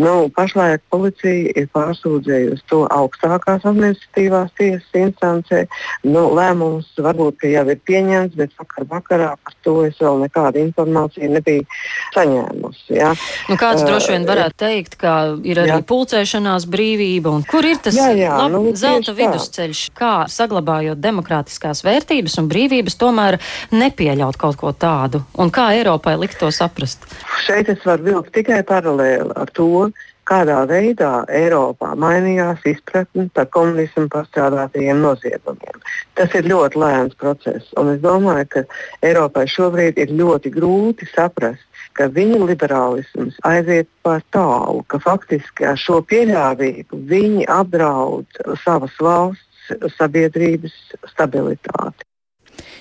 Nu, 0.00 0.26
pašlaik 0.34 0.82
policija 0.90 1.54
ir 1.54 1.70
pārsūdzējusi 1.76 2.66
to 2.72 2.82
augstākās 2.90 3.66
administratīvās 3.68 4.50
tiesas 4.58 5.00
instancē. 5.04 5.64
Nu, 6.00 6.22
lēmums 6.32 6.88
varbūt 6.96 7.44
jau 7.44 7.62
ir 7.68 7.80
pieņemts, 7.84 8.36
bet 8.38 8.54
vakar 8.56 8.86
vakarā 8.88 9.28
par 9.44 9.56
to 9.66 9.74
es 9.84 9.98
vēl 10.00 10.22
nekādu 10.22 10.62
informāciju 10.62 11.28
nebija 11.34 11.66
saņēmusi. 12.14 12.94
Ja. 12.96 13.10
Nu, 13.50 13.58
kāds 13.60 13.84
uh, 13.84 13.90
droši 13.90 14.14
vien 14.14 14.24
varētu 14.28 14.56
teikt, 14.62 14.96
ka 15.00 15.14
ir 15.44 15.60
arī 15.60 15.74
jā. 15.74 15.80
pulcēšanās 15.90 16.64
brīvība, 16.72 17.34
un 17.36 17.44
kur 17.48 17.68
ir 17.68 17.82
tas 17.84 17.98
jā, 17.98 18.08
jā, 18.16 18.32
lab, 18.32 18.56
nu, 18.56 18.72
zelta 18.80 19.12
vidusceļš, 19.18 19.82
kā 19.96 20.14
saglabājot 20.32 21.02
demokrātiskās 21.04 21.84
vērtības 21.84 22.38
un 22.40 22.48
brīvības, 22.48 22.96
tomēr 23.00 23.36
nepieļaut 23.74 24.40
kaut 24.40 24.56
ko 24.60 24.72
tādu, 24.72 25.20
un 25.36 25.52
kā 25.52 25.68
Eiropai 25.76 26.16
likt 26.20 26.40
to 26.40 26.48
saprast? 26.54 27.04
Šeit 27.44 27.68
es 27.68 27.84
varu 27.84 28.08
vilkt 28.08 28.32
tikai 28.40 28.62
paralēli 28.64 29.36
ar 29.36 29.52
to, 29.52 29.90
kādā 30.28 30.58
veidā 30.70 31.24
Eiropā 31.32 31.94
mainījās 31.98 32.64
izpratne 32.68 33.28
par 33.34 33.48
komunismu 33.54 34.08
pastrādātajiem 34.12 35.00
noziegumiem. 35.02 35.80
Tas 36.18 36.34
ir 36.38 36.48
ļoti 36.50 36.80
lēns 36.82 37.16
process, 37.20 37.70
un 37.80 37.94
es 37.94 38.02
domāju, 38.04 38.48
ka 38.54 38.64
Eiropai 39.06 39.46
šobrīd 39.50 40.00
ir 40.02 40.14
ļoti 40.20 40.52
grūti 40.54 41.08
saprast, 41.14 41.64
ka 41.98 42.08
viņu 42.12 42.44
liberālisms 42.50 43.38
aiziet 43.46 43.88
par 44.06 44.22
tālu, 44.34 44.84
ka 44.90 45.00
faktiski 45.02 45.66
ar 45.72 45.80
šo 45.80 46.00
pieļāvību 46.10 47.02
viņi 47.10 47.48
apdraud 47.50 48.44
savas 48.64 48.94
valsts 49.00 49.96
sabiedrības 49.96 50.76
stabilitāti. 51.12 52.09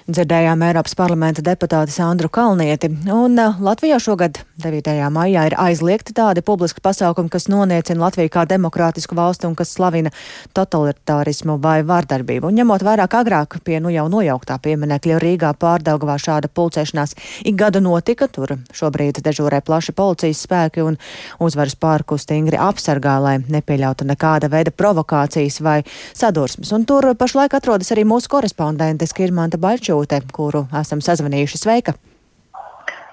Dzirdējām 0.10 0.64
Eiropas 0.66 0.96
parlamenta 0.98 1.44
deputāti 1.46 1.94
Sandru 1.94 2.30
Kalnieti. 2.34 2.90
Un 3.14 3.38
uh, 3.40 3.60
Latvijā 3.62 4.00
šogad 4.02 4.42
9. 4.60 4.96
maijā 5.14 5.46
ir 5.50 5.56
aizliegti 5.62 6.14
tādi 6.18 6.42
publiski 6.46 6.82
pasākumi, 6.84 7.30
kas 7.30 7.46
noniecina 7.52 8.02
Latviju 8.06 8.32
kā 8.34 8.46
demokrātisku 8.50 9.16
valsti 9.16 9.48
un 9.48 9.54
kas 9.60 9.72
slavina 9.76 10.12
totalitārismu 10.58 11.60
vai 11.62 11.80
vārdarbību. 11.86 12.50
Un 12.50 12.58
ņemot 12.60 12.84
vairāk 12.84 13.16
agrāk 13.22 13.60
pie 13.64 13.78
nu 13.84 13.94
jau 13.94 14.08
nojauktā 14.12 14.58
pieminekļa 14.64 15.20
Rīgā 15.22 15.54
pārdaugavā 15.62 16.18
šāda 16.20 16.50
pulcēšanās 16.52 17.16
ik 17.46 17.60
gadu 17.60 17.84
notika. 17.86 18.28
Tur 18.28 18.58
šobrīd 18.76 19.22
dežūrē 19.24 19.62
plaši 19.66 19.94
policijas 19.96 20.44
spēki 20.48 20.84
un 20.84 20.98
uzvaras 21.40 21.78
pārku 21.80 22.18
stingri 22.20 22.58
apsargā, 22.60 23.20
lai 23.22 23.38
nepieļautu 23.46 24.10
nekāda 24.10 24.50
veida 24.52 24.74
provokācijas 24.76 25.62
vai 25.62 25.78
sadursmes. 26.18 26.74
Un 26.76 26.90
tur 26.90 27.12
pašlaik 27.14 27.54
atrodas 27.54 27.94
arī 27.94 28.04
mūsu 28.10 28.32
korespondente 28.32 29.08
Skirmanta 29.08 29.56
Baļču 29.62 29.69
Šūte, 29.78 30.24
kuru 30.34 30.66
esam 30.82 31.04
sazvanījuši. 31.06 31.62
Sveika! 31.62 31.94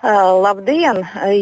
Uh, 0.07 0.37
labdien! 0.39 1.01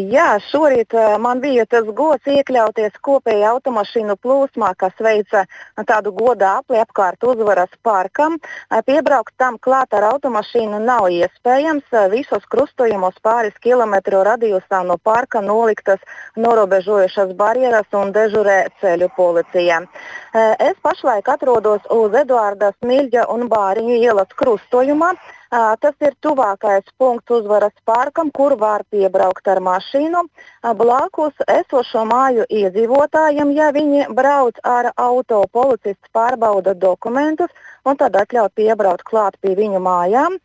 Jā, 0.09 0.39
šorīt 0.41 0.95
uh, 0.97 1.19
man 1.21 1.37
bija 1.43 1.67
tas 1.69 1.85
gods 1.93 2.25
iekļauties 2.25 2.95
kopējā 3.05 3.51
automašīnu 3.53 4.15
plūsmā, 4.23 4.71
kas 4.81 4.95
veica 5.05 5.43
tādu 5.85 6.09
godā 6.15 6.55
apli 6.63 6.79
apkārt 6.81 7.27
uzvaras 7.29 7.69
parkam. 7.85 8.39
Piebraukt 8.87 9.35
tam 9.37 9.59
klāt 9.61 9.93
ar 9.93 10.07
automašīnu 10.09 10.81
nav 10.81 11.11
iespējams. 11.13 11.93
Visos 12.15 12.49
krustojumos 12.49 13.21
pāris 13.21 13.53
kilometru 13.61 14.23
radījusā 14.25 14.81
no 14.89 14.97
parka 14.97 15.45
noliktas 15.45 16.01
norobežojušas 16.33 17.37
barjeras 17.37 17.93
un 17.93 18.15
dežurē 18.17 18.63
ceļu 18.81 19.13
policija. 19.13 19.83
Es 20.57 20.75
pašlaik 20.81 21.29
atrodos 21.37 21.85
uz 21.93 22.17
Eduarda 22.17 22.73
Smilģa 22.79 23.29
un 23.29 23.45
Bāriņu 23.51 24.01
ielas 24.01 24.33
krustojumā. 24.33 25.13
Tas 25.51 25.93
ir 26.01 26.15
tuvākais 26.25 26.87
punkts 26.97 27.31
uzvaras 27.31 27.75
parkam, 27.85 28.31
kur 28.31 28.55
var 28.59 28.83
piebraukt 28.89 29.47
ar 29.47 29.61
mašīnu. 29.61 30.23
Blakus 30.81 31.45
esošo 31.47 32.05
māju 32.09 32.47
iedzīvotājiem, 32.49 33.53
ja 33.55 33.69
viņi 33.75 34.07
brauc 34.15 34.59
ar 34.63 34.91
auto, 34.95 35.45
policists 35.53 36.11
pārbauda 36.13 36.73
dokumentus 36.73 37.53
un 37.85 37.97
tad 37.99 38.15
atļaut 38.17 38.53
piebraukt 38.57 39.05
klāt 39.07 39.37
pie 39.41 39.53
viņu 39.57 39.79
mājām. 39.83 40.37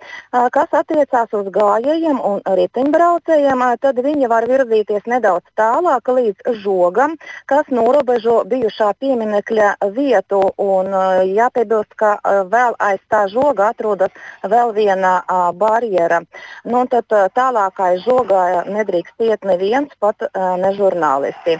Kas 0.55 0.75
attiecās 0.77 1.33
uz 1.37 1.49
gājējiem 1.55 2.21
un 2.25 2.43
riteņbraucējiem, 2.45 3.65
tad 3.81 4.01
viņi 4.05 4.29
var 4.31 4.47
virzīties 4.51 5.07
nedaudz 5.11 5.47
tālāk 5.59 6.11
līdz 6.11 6.55
žogam, 6.63 7.17
kas 7.51 7.69
norobežo 7.73 8.43
bijušā 8.51 8.93
pieminekļa 9.01 9.71
vietu. 9.97 10.43
Un, 10.61 10.93
jāpiebilst, 11.31 11.95
ka 11.97 12.17
vēl 12.51 12.77
aiz 12.83 13.01
tā 13.13 13.25
žoga 13.33 13.71
atrodas 13.73 14.13
vēl 14.45 14.75
viena 14.77 15.21
barjera. 15.57 16.21
Nu, 16.69 16.85
tad 16.91 17.09
tālāk 17.37 17.81
aiz 17.87 18.05
žogā 18.05 18.67
nedrīkst 18.69 19.25
iet 19.25 19.49
neviens, 19.49 19.93
pat 20.01 20.29
ne 20.35 20.75
žurnālisti. 20.77 21.57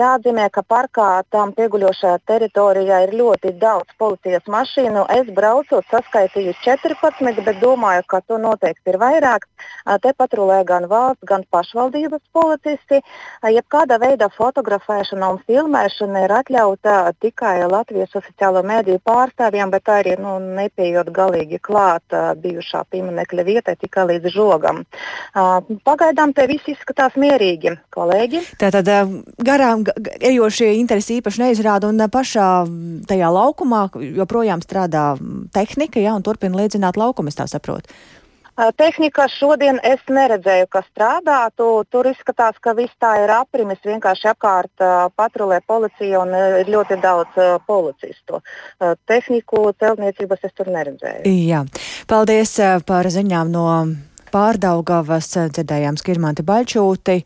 Jāatzīmē, 0.00 0.48
ka 0.54 0.62
parkā 0.66 1.10
tam 1.30 1.52
pieguļošajā 1.56 2.18
teritorijā 2.28 3.02
ir 3.06 3.16
ļoti 3.20 3.54
daudz 3.60 3.92
policijas 3.98 4.46
mašīnu. 4.48 4.85
Es 4.86 5.26
braucot, 5.34 5.82
saskaitīju 5.90 6.52
14, 6.62 7.40
bet 7.42 7.58
domāju, 7.58 8.04
ka 8.06 8.20
to 8.22 8.38
noteikti 8.38 8.92
ir 8.92 8.98
vairāk. 9.02 9.46
Te 10.02 10.12
patrulē 10.14 10.60
gan 10.66 10.86
valsts, 10.86 11.26
gan 11.26 11.42
pašvaldības 11.50 12.22
policisti. 12.34 13.00
Jebkāda 13.42 13.98
veida 13.98 14.28
fotografēšana 14.30 15.30
un 15.34 15.40
filmēšana 15.46 16.22
ir 16.26 16.34
atļauta 16.38 16.94
tikai 17.18 17.66
Latvijas 17.66 18.14
oficiālo 18.14 18.62
mēdīju 18.66 19.02
pārstāvjiem, 19.02 19.72
bet 19.74 19.90
arī 19.90 20.14
nu, 20.22 20.36
nepiejot 20.60 21.10
galīgi 21.10 21.58
klāt 21.58 22.14
bijušā 22.42 22.84
pieminekļa 22.90 23.46
vietai 23.46 23.74
tikai 23.80 24.06
līdz 24.12 24.30
žogam. 24.36 24.84
Pagaidām 25.86 26.34
te 26.36 26.46
viss 26.46 26.70
izskatās 26.76 27.18
mierīgi, 27.18 27.74
kolēģi. 27.94 28.44
Tātad 28.62 28.92
garām 29.42 29.82
ejošie 30.20 30.76
interesi 30.78 31.18
īpaši 31.18 31.42
neizrāda 31.42 31.90
un 31.90 32.06
pašā 32.06 32.48
tajā 33.10 33.34
laukumā 33.34 33.86
joprojām 34.22 34.62
strādā 34.62 34.75
tehnika, 35.54 36.00
ja, 36.02 36.14
un 36.14 36.22
turpina 36.26 36.60
liedzināt 36.60 37.00
laukumu, 37.00 37.32
es 37.32 37.38
tā 37.38 37.48
saprotu. 37.50 37.92
Tehnika 38.56 39.26
šodien 39.28 39.76
es 39.84 40.00
neredzēju, 40.08 40.66
ka 40.72 40.80
strādātu. 40.86 41.66
Tur 41.92 42.08
izskatās, 42.08 42.56
ka 42.64 42.72
viss 42.78 42.94
tā 42.96 43.10
ir 43.20 43.32
aprimis. 43.34 43.82
Vienkārši 43.84 44.30
apkārt 44.32 44.84
patrulē 45.12 45.58
policija 45.68 46.22
un 46.22 46.32
ir 46.62 46.70
ļoti 46.72 46.96
daudz 47.02 47.36
policistu. 47.68 48.40
Tehniku 49.04 49.66
celtniecības 49.76 50.48
es 50.48 50.56
tur 50.56 50.72
neredzēju. 50.72 51.28
Jā. 51.28 51.66
Paldies 52.08 52.56
par 52.88 53.10
ziņām 53.12 53.52
no 53.52 53.66
pārdaugavas 54.36 55.30
dzirdējām 55.56 55.96
Skirmanti 56.00 56.44
Baļķūti. 56.46 57.16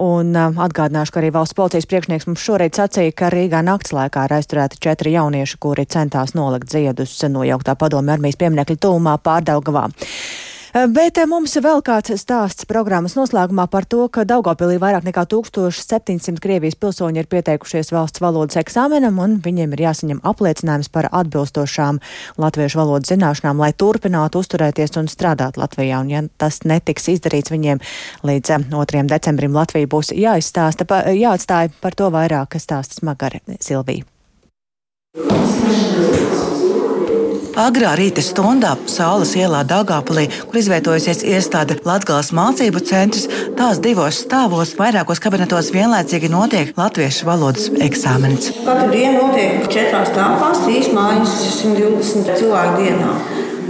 Un 0.00 0.36
atgādināšu, 0.36 1.14
ka 1.14 1.20
arī 1.22 1.32
valsts 1.34 1.56
policijas 1.58 1.88
priekšnieks 1.90 2.28
mums 2.28 2.44
šorīt 2.44 2.78
sacīja, 2.78 3.16
ka 3.16 3.32
Rīgā 3.32 3.62
nakts 3.66 3.94
laikā 3.96 4.26
ir 4.28 4.36
aizturēti 4.36 4.80
četri 4.84 5.16
jaunieši, 5.16 5.58
kuri 5.60 5.88
centās 5.90 6.36
nolikt 6.36 6.70
ziedus 6.72 7.16
nojauktā 7.26 7.76
padomju 7.80 8.16
armijas 8.16 8.38
pieminekļa 8.40 8.80
tūmā 8.86 9.16
pārdaugavā. 9.24 9.88
Eh, 10.70 10.86
bet 10.86 11.18
eh, 11.18 11.26
mums 11.26 11.56
vēl 11.58 11.80
kāds 11.82 12.12
stāsts 12.20 12.66
programmas 12.70 13.16
noslēgumā 13.18 13.64
par 13.72 13.88
to, 13.90 14.04
ka 14.12 14.22
Daugopilī 14.22 14.76
vairāk 14.78 15.02
nekā 15.08 15.24
1700 15.32 16.38
Krievijas 16.42 16.78
pilsoņi 16.78 17.18
ir 17.18 17.26
pieteikušies 17.30 17.90
valsts 17.90 18.22
valodas 18.22 18.60
eksāmenam, 18.60 19.18
un 19.18 19.40
viņiem 19.42 19.74
ir 19.74 19.82
jāsaņem 19.88 20.20
apliecinājums 20.30 20.92
par 20.94 21.08
atbilstošām 21.10 21.98
latviešu 22.38 22.78
valodas 22.78 23.10
zināšanām, 23.10 23.58
lai 23.58 23.72
turpinātu 23.74 24.44
uzturēties 24.44 24.94
un 25.02 25.10
strādāt 25.10 25.58
Latvijā. 25.58 26.04
Un, 26.04 26.14
ja 26.14 26.22
tas 26.38 26.62
netiks 26.62 27.10
izdarīts, 27.16 27.50
viņiem 27.50 27.82
līdz 28.22 28.70
2. 28.70 29.02
Eh, 29.02 29.10
decembrim 29.10 29.58
Latvija 29.58 29.90
būs 29.90 30.14
jāizstāsta, 30.14 30.86
pa, 30.86 31.02
jāatstāja 31.10 31.74
par 31.82 31.98
to 31.98 32.14
vairāk 32.14 32.54
stāsts 32.62 33.02
Magare 33.02 33.42
Silvija. 33.58 34.06
Agrā 37.58 37.96
rīta 37.98 38.22
stundā 38.22 38.76
Saules 38.90 39.32
ielā 39.38 39.64
Dāngāpulī, 39.66 40.28
kur 40.46 40.60
izvietojusies 40.60 41.24
iestāde 41.26 41.78
Latvijas 41.86 42.30
mācību 42.36 42.82
centrs, 42.86 43.26
tās 43.58 43.80
divos 43.82 44.22
stāvos 44.24 44.76
vairākos 44.78 45.22
kabinetos 45.22 45.72
vienlaicīgi 45.74 46.30
notiek 46.30 46.72
latviešu 46.78 47.26
valodas 47.26 47.66
eksāmenis. 47.74 48.52
Katru 48.62 48.88
dienu 48.94 49.26
notiek 49.26 49.66
četrās 49.72 50.14
telpās, 50.14 50.62
trīs 50.66 50.90
mājas, 50.94 51.36
120 51.58 52.34
cilvēku 52.38 52.84
dienā. 52.84 53.14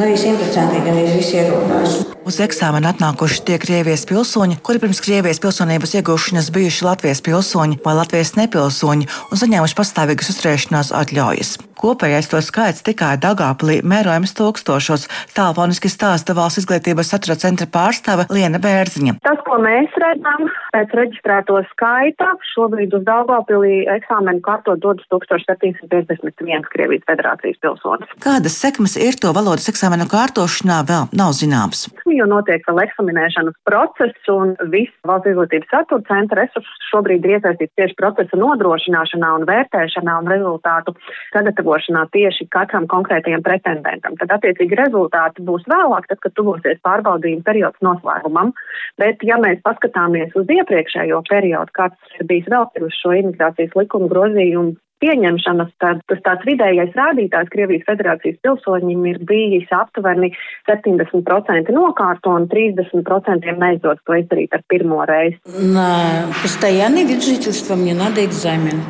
Arī 0.00 0.16
simtprocentīgi 0.16 0.86
gan 0.86 1.04
visi 1.16 1.40
ierodās. 1.40 2.00
Uz 2.28 2.36
eksāmenu 2.44 2.84
atnākuši 2.90 3.40
tie 3.48 3.56
Krievijas 3.60 4.04
pilsoņi, 4.08 4.58
kuri 4.64 4.82
pirms 4.82 5.00
Krievijas 5.00 5.40
pilsonības 5.40 5.94
iegūšanas 5.96 6.50
bijuši 6.52 6.84
Latvijas 6.84 7.24
pilsoņi 7.24 7.80
vai 7.84 7.96
Latvijas 7.96 8.34
nepilsoņi 8.36 9.08
un 9.08 9.40
saņēmuši 9.40 9.78
pastāvīgas 9.78 10.32
uzturēšanās 10.34 10.92
atļaujas. 11.00 11.56
Kopējais 11.80 12.28
to 12.28 12.40
skaits 12.44 12.84
tikai 12.84 13.14
Dagāplī 13.16 13.78
mērojams 13.80 14.34
tūkstošos. 14.36 15.06
Tālfoniski 15.32 15.88
stāsta 15.88 16.34
valsts 16.36 16.60
izglītības 16.60 17.08
satura 17.14 17.38
centra 17.40 17.64
pārstāve 17.72 18.26
Liena 18.28 18.60
Bērziņa. 18.60 19.16
Tas, 19.24 19.40
ko 19.46 19.56
mēs 19.64 19.96
redzam, 20.02 20.50
pēc 20.76 20.92
reģistrēto 21.00 21.56
skaita, 21.70 22.34
šobrīd 22.52 22.92
uz 22.98 23.06
Dagāplī 23.08 23.86
eksāmenu 23.96 24.44
kārto 24.44 24.76
dodas 24.76 25.08
1751 25.08 26.68
Krievijas 26.68 27.08
federācijas 27.08 27.56
pilsonis. 27.64 28.12
Kādas 28.20 28.60
sekmes 28.60 28.98
ir 29.00 29.16
to 29.16 29.32
valodas 29.32 29.72
eksāmenu 29.72 30.04
kārtošanā, 30.12 30.82
vēl 30.84 31.08
nav 31.16 31.32
zināms. 31.40 31.88
Jo 32.10 32.26
notiek 32.26 32.64
vēl 32.66 32.80
eksaminēšanas 32.82 33.54
process, 33.68 34.30
un 34.32 34.56
viss 34.72 34.90
valsts 35.06 35.30
izglītības 35.30 35.70
satura 35.70 36.02
centra 36.08 36.40
resursus 36.42 36.88
šobrīd 36.90 37.26
ir 37.26 37.36
iesaistīts 37.36 37.76
tieši 37.78 37.96
procesa 38.00 38.38
nodrošināšanā 38.40 39.30
un 39.38 39.46
vērtēšanā 39.48 40.16
un 40.22 40.30
rezultātu 40.32 40.96
sagatavošanā 41.34 42.04
tieši 42.16 42.48
katram 42.50 42.88
konkrētajam 42.90 43.44
pretendentam. 43.46 44.18
Tad, 44.20 44.34
attiecīgi, 44.38 44.78
rezultāti 44.80 45.46
būs 45.46 45.66
vēlāk, 45.70 46.10
tad, 46.10 46.22
kad 46.24 46.34
tuvosies 46.38 46.82
pārbaudījuma 46.86 47.46
periods 47.46 47.86
noslēgumam. 47.86 48.52
Bet, 49.00 49.22
ja 49.26 49.38
mēs 49.42 49.62
paskatāmies 49.66 50.34
uz 50.38 50.50
iepriekšējo 50.50 51.22
periodu, 51.30 51.76
kāds 51.78 52.18
ir 52.18 52.26
bijis 52.30 52.50
vēl 52.50 52.66
pirms 52.74 53.02
šo 53.04 53.14
imigrācijas 53.22 53.76
likuma 53.78 54.10
grozījumu 54.10 54.78
pieņemšanas, 55.03 55.71
tad 55.81 56.01
tas 56.09 56.21
tāds 56.25 56.45
vidējais 56.47 56.95
rādītājs 56.97 57.51
Krievijas 57.53 57.85
federācijas 57.89 58.39
pilsoņiem 58.45 59.07
ir 59.11 59.19
bijis 59.27 59.71
aptuveni 59.75 60.31
70% 60.69 61.73
nokārto 61.75 62.35
un 62.39 62.47
30% 62.51 63.57
neizdodas 63.59 64.01
to 64.07 64.17
izdarīt 64.21 64.55
ar 64.55 64.63
pirmo 64.71 65.03
reizi. 65.05 65.39
На 65.45 66.25
постоянный 66.41 67.03
вид 67.03 67.23
жительства 67.23 67.75
мне 67.75 67.93
надо 67.93 68.25
экзамен. 68.25 68.81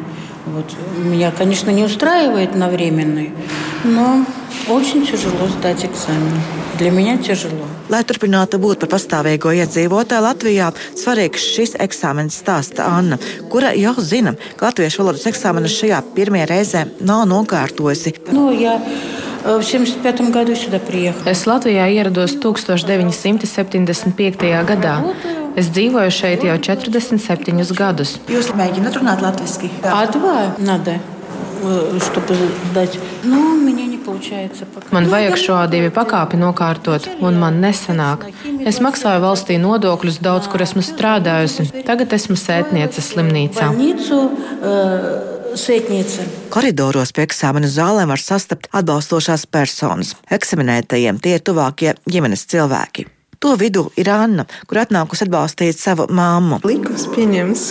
Вот. 0.45 0.65
Меня, 1.04 1.32
конечно, 1.32 1.71
не 1.71 1.84
устраивает 1.84 2.56
на 2.56 2.69
временный, 2.69 3.32
но 3.84 4.26
очень 4.67 5.06
тяжело 5.06 5.48
сдать 5.48 5.86
экзамен. 5.86 6.41
Для 6.78 6.91
меня 6.91 7.17
тяжело. 7.17 7.65
Lai 7.89 8.04
turpinātu 8.04 8.58
būt 8.58 8.80
par 8.82 8.89
pastāvīgo 8.95 9.52
iedzīvotāju 9.54 10.21
Latvijā, 10.26 10.74
svarīgs 10.98 11.43
šis 11.54 11.76
eksāmenis 11.80 12.41
stāsta 12.41 12.84
Anna, 12.89 13.17
kura 13.52 13.74
jau 13.78 13.93
zina, 14.02 14.34
ka 14.58 14.65
latviešu 14.71 15.04
valodas 15.04 15.28
eksāmenis 15.30 15.78
šajā 15.78 16.00
pirmajā 16.17 16.45
reizē 16.50 16.82
nav 17.00 17.28
nokārtojusi. 17.30 18.13
Nu, 18.34 18.52
ja 18.52 18.82
в 19.45 19.62
75 19.62 20.32
году 20.32 20.56
сюда 20.56 20.80
приехала. 20.80 21.30
Es 21.30 21.45
Latvijā 21.45 21.88
ierados 21.88 22.32
1975. 22.41 24.65
gadā. 24.65 25.04
Es 25.56 25.69
dzīvoju 25.69 26.12
šeit 26.12 26.43
jau 26.43 26.58
47 26.58 27.74
gadus. 27.78 28.17
Jūs 28.28 28.56
mēģināt 28.58 28.95
runāt 28.98 29.21
latviešu? 29.21 29.69
А2 29.84 30.50
надо, 30.58 31.00
чтобы 32.02 32.36
сдать. 32.71 33.00
Ну, 33.24 33.54
у 33.54 33.56
меня 33.56 33.86
не 33.86 33.88
получается. 33.88 33.88
Man 34.90 35.09
vajag 35.11 35.37
šo 35.40 35.59
divu 35.70 35.90
pakāpi 35.94 36.38
nokārtot, 36.40 37.07
un 37.25 37.38
man 37.40 37.61
nesanāk. 37.62 38.27
Es 38.66 38.81
maksāju 38.85 39.23
valstī 39.25 39.59
nodokļus 39.62 40.20
daudz, 40.25 40.49
kur 40.51 40.64
esmu 40.64 40.83
strādājusi. 40.85 41.85
Tagad 41.87 42.12
esmu 42.16 42.37
sētnieces 42.38 43.12
slimnīcā. 43.14 43.70
Eh, 43.70 45.31
Koridoros 46.55 47.11
pie 47.14 47.25
eksāmenu 47.27 47.66
zālēm 47.70 48.12
var 48.12 48.23
sastapt 48.23 48.68
atbalstošās 48.70 49.46
personas. 49.51 50.14
Eksaminētajiem 50.31 51.18
tie 51.23 51.38
ir 51.38 51.42
tuvākie 51.46 51.94
ģimenes 52.07 52.46
cilvēki. 52.51 53.07
To 53.40 53.57
vidū 53.57 53.87
ir 53.96 54.11
Anna, 54.12 54.44
kur 54.68 54.83
atnākusi 54.83 55.25
atbalstīt 55.25 55.79
savu 55.81 56.07
māmu. 56.12 56.61
Likums 56.68 57.07
pieņems, 57.14 57.62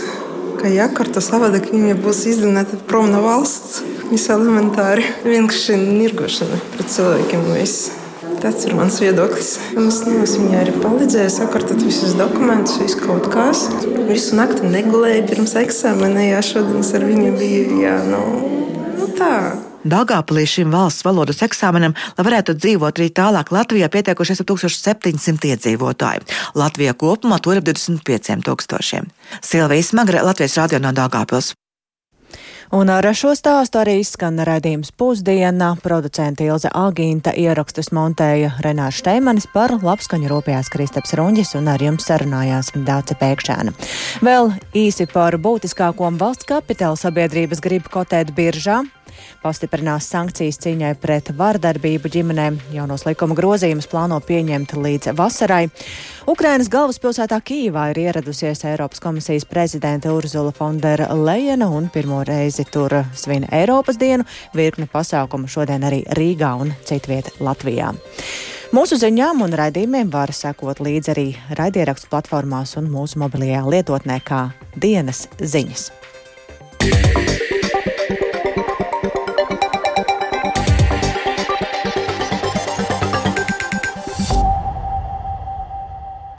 ka 0.59 0.71
jākārto 0.73 1.21
savādāk 1.23 1.69
viņa 1.71 1.95
būs 2.01 2.25
izdzīvināta 2.31 2.79
prom 2.89 3.11
no 3.13 3.21
valsts. 3.23 3.83
Viss 4.09 4.29
elementāri. 4.33 5.03
Vienkārši 5.21 5.75
nirgošana 5.77 6.57
pret 6.73 6.89
cilvēkiem. 6.89 7.43
Viss. 7.53 7.91
Tas 8.39 8.63
ir 8.65 8.73
mans 8.73 8.97
viedoklis. 9.03 9.51
Mums, 9.75 9.99
mums 10.07 10.33
viņa 10.39 10.61
arī 10.63 10.73
palīdzēja 10.79 11.29
sakārtot 11.33 11.81
visus 11.83 12.15
dokumentus, 12.17 12.79
visu 12.81 13.01
kaut 13.03 13.27
kas. 13.33 13.65
Visu 14.07 14.37
nakti 14.39 14.69
negulēju 14.71 15.27
pirms 15.29 15.57
eksāmena. 15.59 16.23
Jā, 16.29 16.41
šodien 16.45 16.81
ar 16.81 17.05
viņu 17.05 17.33
bija 17.37 17.81
jā, 17.83 17.97
nu, 18.07 18.23
nu 18.95 19.09
tā. 19.19 19.35
Dāngāpulī 19.79 20.43
šim 20.49 20.73
valsts 20.73 21.05
valodas 21.07 21.43
eksāmenam, 21.45 21.93
lai 22.17 22.25
varētu 22.27 22.57
dzīvot 22.57 22.99
arī 22.99 23.11
tālāk 23.15 23.53
Latvijā, 23.55 23.91
pietiekušies 23.91 24.43
ap 24.43 24.51
1700 24.51 25.53
iedzīvotāju. 25.53 26.27
Latvijā 26.59 26.97
kopumā 26.99 27.39
to 27.43 27.55
ir 27.55 27.61
ap 27.61 27.69
25 27.69 28.43
tūkstošiem. 28.47 29.07
Silvijas 29.39 29.95
Magre, 29.95 30.23
Latvijas 30.25 30.59
radio 30.59 30.83
no 30.83 30.95
Dāngāpils. 30.95 31.58
Un 32.69 32.89
ar 32.93 33.07
šo 33.17 33.31
stāstu 33.33 33.79
arī 33.81 34.03
skan 34.05 34.37
raidījums 34.45 34.91
pusdiena. 34.93 35.71
Producenta 35.81 36.45
Ilze 36.45 36.69
Agīnta 36.69 37.33
ierakstus 37.33 37.89
montēja 37.97 38.51
Renārs 38.61 38.99
Šteimanis 39.01 39.47
par 39.49 39.73
labskaņu 39.81 40.29
rūpējās 40.29 40.69
Kristaps 40.69 41.15
Runģis 41.17 41.55
un 41.57 41.71
ar 41.73 41.81
jums 41.81 42.05
sarunājās 42.05 42.69
Dāce 42.85 43.17
Pēkšēna. 43.17 43.73
Vēl 44.21 44.53
īsi 44.77 45.09
par 45.09 45.39
būtiskāko 45.41 46.13
valsts 46.21 46.45
kapitāla 46.49 46.99
sabiedrības 46.99 47.65
gribu 47.65 47.89
kotēt 47.97 48.35
biržā 48.37 48.83
pastiprinās 49.43 50.09
sankcijas 50.11 50.59
cīņai 50.63 50.93
pret 51.01 51.31
vardarbību 51.37 52.11
ģimenēm. 52.13 52.59
Jaunos 52.75 53.05
likuma 53.07 53.37
grozījumus 53.37 53.89
plāno 53.91 54.19
pieņemt 54.25 54.75
līdz 54.77 55.13
vasarai. 55.17 55.65
Ukrainas 56.29 56.69
galvaspilsētā 56.73 57.39
Kīvā 57.45 57.89
ir 57.93 58.01
ieradusies 58.05 58.65
Eiropas 58.69 59.01
komisijas 59.01 59.47
prezidente 59.49 60.11
Urzula 60.13 60.51
Fondera 60.55 61.09
Lejena 61.15 61.69
un 61.73 61.89
pirmo 61.93 62.21
reizi 62.27 62.67
tur 62.69 62.99
svin 63.15 63.47
Eiropas 63.51 63.97
dienu. 63.97 64.27
Virkni 64.55 64.89
pasākumu 64.91 65.49
šodien 65.49 65.87
arī 65.87 66.03
Rīgā 66.19 66.53
un 66.61 66.75
citviet 66.85 67.33
Latvijā. 67.39 67.93
Mūsu 68.69 68.99
ziņām 69.01 69.39
un 69.41 69.55
raidījumiem 69.57 70.11
var 70.13 70.29
sekot 70.29 70.77
līdzi 70.85 71.09
arī 71.15 71.23
raidierakstu 71.57 72.11
platformās 72.11 72.75
un 72.77 72.91
mūsu 72.93 73.17
mobilajā 73.23 73.63
lietotnē 73.65 74.19
kā 74.21 74.43
dienas 74.77 75.25
ziņas. 75.41 75.89